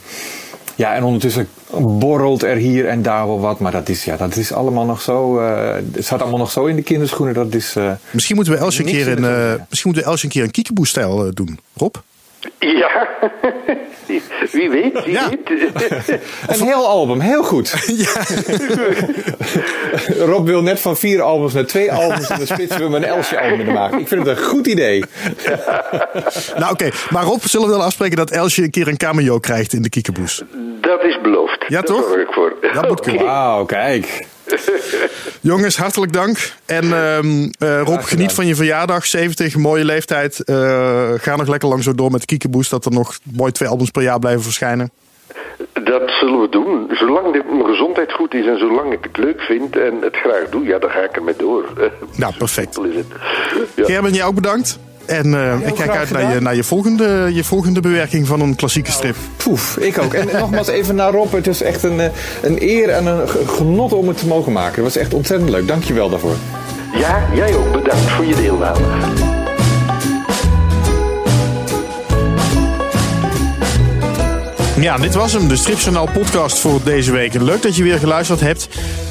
Ja, 0.75 0.95
en 0.95 1.03
ondertussen 1.03 1.47
borrelt 1.79 2.43
er 2.43 2.55
hier 2.55 2.87
en 2.87 3.01
daar 3.01 3.27
wel 3.27 3.39
wat, 3.39 3.59
maar 3.59 3.71
dat 3.71 3.89
is, 3.89 4.03
ja, 4.03 4.17
dat 4.17 4.35
is 4.35 4.51
allemaal 4.51 4.85
nog 4.85 5.01
zo. 5.01 5.39
Uh, 5.39 5.73
het 5.93 6.05
staat 6.05 6.21
allemaal 6.21 6.39
nog 6.39 6.51
zo 6.51 6.65
in 6.65 6.75
de 6.75 6.81
kinderschoenen. 6.81 7.33
Dat 7.35 7.53
is, 7.53 7.75
misschien 8.11 8.35
moeten 8.35 8.53
we 8.53 8.59
Elsje 8.59 8.83
een 8.83 8.89
keer 8.89 9.07
een, 9.07 9.59
misschien 9.69 9.91
moeten 9.91 10.03
we 10.03 10.09
Elsje 10.09 10.25
een 10.25 10.31
keer 10.31 10.43
een 10.43 10.51
kiekeboe-stijl 10.51 11.33
doen, 11.33 11.59
Rob? 11.73 11.95
Ja, 12.59 13.07
wie 14.51 14.69
weet, 14.69 15.03
wie 15.03 15.13
Ja. 15.13 15.29
weet. 15.29 15.49
Een 16.59 16.65
heel 16.65 16.87
album, 16.87 17.19
heel 17.19 17.43
goed. 17.43 17.73
Rob 20.31 20.45
wil 20.47 20.61
net 20.61 20.79
van 20.79 20.97
vier 20.97 21.21
albums 21.21 21.53
naar 21.53 21.65
twee 21.65 21.91
albums 21.91 22.29
en 22.29 22.37
dan 22.37 22.47
splitsen 22.47 22.89
we 22.91 22.95
een 22.97 23.03
Elsje 23.03 23.39
album 23.39 23.59
in 23.59 23.65
de 23.65 23.71
maak. 23.71 23.93
Ik 23.93 24.07
vind 24.07 24.25
het 24.27 24.37
een 24.37 24.43
goed 24.43 24.67
idee. 24.67 25.03
Nou 26.57 26.71
oké, 26.71 26.89
maar 27.09 27.23
Rob, 27.23 27.41
zullen 27.43 27.67
we 27.67 27.73
dan 27.73 27.81
afspreken 27.83 28.17
dat 28.17 28.31
Elsje 28.31 28.63
een 28.63 28.69
keer 28.71 28.87
een 28.87 28.97
cameo 28.97 29.39
krijgt 29.39 29.73
in 29.73 29.81
de 29.81 29.89
Kiekeboes? 29.89 30.43
Dat 30.81 31.03
is 31.03 31.19
beloofd. 31.21 31.57
Ja, 31.67 31.67
Daar 31.67 31.83
toch? 31.83 32.03
zorg 32.07 32.21
ik 32.21 32.33
voor. 32.33 32.53
Dat 32.73 32.87
moet 32.87 32.99
kunnen. 33.01 33.25
Wauw, 33.25 33.65
kijk. 33.65 34.25
Jongens, 35.41 35.77
hartelijk 35.77 36.13
dank. 36.13 36.53
En 36.65 36.83
ehm, 36.83 37.49
eh, 37.59 37.81
Rob, 37.81 38.01
geniet 38.01 38.31
van 38.31 38.45
je 38.45 38.55
verjaardag. 38.55 39.05
70, 39.05 39.55
mooie 39.55 39.85
leeftijd. 39.85 40.39
Eh, 40.43 41.11
ga 41.17 41.35
nog 41.35 41.47
lekker 41.47 41.69
lang 41.69 41.83
zo 41.83 41.95
door 41.95 42.11
met 42.11 42.25
Kiekeboes. 42.25 42.69
Dat 42.69 42.85
er 42.85 42.91
nog 42.91 43.17
mooi 43.33 43.51
twee 43.51 43.69
albums 43.69 43.89
per 43.91 44.01
jaar 44.01 44.19
blijven 44.19 44.43
verschijnen. 44.43 44.91
Dat 45.73 46.09
zullen 46.19 46.41
we 46.41 46.47
doen. 46.49 46.87
Zolang 46.91 47.33
dit- 47.33 47.49
mijn 47.51 47.65
gezondheid 47.65 48.11
goed 48.11 48.33
is 48.33 48.45
en 48.45 48.57
zolang 48.57 48.93
ik 48.93 48.99
het 49.01 49.17
leuk 49.17 49.41
vind 49.41 49.77
en 49.77 49.97
het 50.01 50.15
graag 50.15 50.49
doe, 50.49 50.63
ja, 50.63 50.79
dan 50.79 50.89
ga 50.89 50.99
ik 50.99 51.15
ermee 51.15 51.35
door. 51.37 51.63
Nou, 52.15 52.33
perfect. 52.37 52.79
Gerben, 53.75 54.13
jij 54.13 54.25
ook 54.25 54.35
bedankt. 54.35 54.79
En 55.13 55.33
eh, 55.33 55.67
ik 55.67 55.73
kijk 55.75 55.89
uit 55.89 56.11
naar, 56.11 56.33
je, 56.33 56.39
naar 56.41 56.55
je, 56.55 56.63
volgende, 56.63 57.29
je 57.33 57.43
volgende 57.43 57.79
bewerking 57.79 58.27
van 58.27 58.41
een 58.41 58.55
klassieke 58.55 58.91
strip. 58.91 59.15
Poef, 59.37 59.77
ik 59.77 59.97
ook. 59.97 60.13
En 60.13 60.27
nogmaals 60.39 60.67
even 60.67 60.95
naar 60.95 61.11
Rob. 61.11 61.33
Het 61.33 61.47
is 61.47 61.61
echt 61.61 61.83
een, 61.83 61.99
eh, 61.99 62.07
een 62.41 62.57
eer 62.61 62.89
en 62.89 63.05
een 63.05 63.29
ge- 63.29 63.47
genot 63.47 63.93
om 63.93 64.07
het 64.07 64.17
te 64.17 64.27
mogen 64.27 64.51
maken. 64.51 64.83
Het 64.83 64.93
was 64.93 64.95
echt 65.03 65.13
ontzettend 65.13 65.49
leuk. 65.49 65.67
Dank 65.67 65.83
je 65.83 65.93
wel 65.93 66.09
daarvoor. 66.09 66.35
ja, 66.99 67.23
jij 67.35 67.55
ook. 67.55 67.71
Bedankt 67.71 68.09
voor 68.09 68.25
je 68.25 68.35
deelname. 68.35 68.79
Ja, 74.79 74.97
dit 74.97 75.13
was 75.13 75.33
hem, 75.33 75.47
de 75.47 75.55
Stripjournaal 75.55 76.07
podcast 76.13 76.59
voor 76.59 76.79
deze 76.83 77.11
week. 77.11 77.33
Leuk 77.33 77.61
dat 77.61 77.75
je 77.75 77.83
weer 77.83 77.99
geluisterd 77.99 78.39
hebt. 78.39 78.67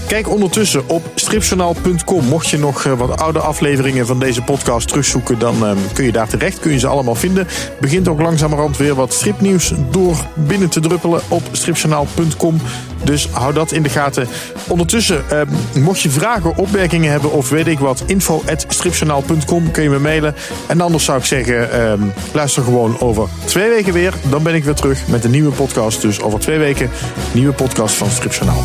Kijk 0.07 0.29
ondertussen 0.29 0.89
op 0.89 1.03
stripjournaal.com. 1.15 2.25
Mocht 2.25 2.49
je 2.49 2.59
nog 2.59 2.85
eh, 2.85 2.93
wat 2.93 3.21
oude 3.21 3.39
afleveringen 3.39 4.07
van 4.07 4.19
deze 4.19 4.43
podcast 4.43 4.89
terugzoeken, 4.89 5.39
dan 5.39 5.67
ehm, 5.67 5.77
kun 5.93 6.05
je 6.05 6.13
daar 6.13 6.29
terecht. 6.29 6.61
Kun 6.61 6.73
je 6.73 6.79
ze 6.79 6.87
allemaal 6.87 7.15
vinden. 7.15 7.47
Begint 7.81 8.09
ook 8.09 8.21
langzamerhand 8.21 8.77
weer 8.77 8.95
wat 8.95 9.13
stripnieuws 9.13 9.73
door 9.91 10.17
binnen 10.35 10.69
te 10.69 10.81
druppelen 10.81 11.21
op 11.29 11.43
stripjournaal.com. 11.53 12.61
Dus 13.05 13.29
hou 13.31 13.53
dat 13.53 13.73
in 13.73 13.83
de 13.83 13.89
gaten. 13.89 14.29
Ondertussen, 14.69 15.31
ehm, 15.31 15.47
mocht 15.81 16.01
je 16.01 16.11
vragen, 16.11 16.57
opmerkingen 16.57 17.11
hebben 17.11 17.33
of 17.33 17.49
weet 17.49 17.67
ik 17.67 17.79
wat, 17.79 18.03
info.stripjournaal.com 18.07 19.71
kun 19.71 19.83
je 19.83 19.91
me 19.91 19.99
mailen. 19.99 20.35
En 20.67 20.81
anders 20.81 21.05
zou 21.05 21.19
ik 21.19 21.25
zeggen, 21.25 21.73
ehm, 21.73 22.01
luister 22.33 22.63
gewoon 22.63 23.01
over 23.01 23.29
twee 23.45 23.69
weken 23.69 23.93
weer. 23.93 24.15
Dan 24.31 24.43
ben 24.43 24.55
ik 24.55 24.65
weer 24.65 24.75
terug 24.75 25.07
met 25.07 25.25
een 25.25 25.31
nieuwe 25.31 25.53
podcast. 25.53 26.01
Dus 26.01 26.21
over 26.21 26.39
twee 26.39 26.59
weken, 26.59 26.91
nieuwe 27.33 27.53
podcast 27.53 27.95
van 27.95 28.11
Stripjournaal. 28.11 28.63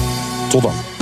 Tot 0.50 0.62
dan. 0.62 0.97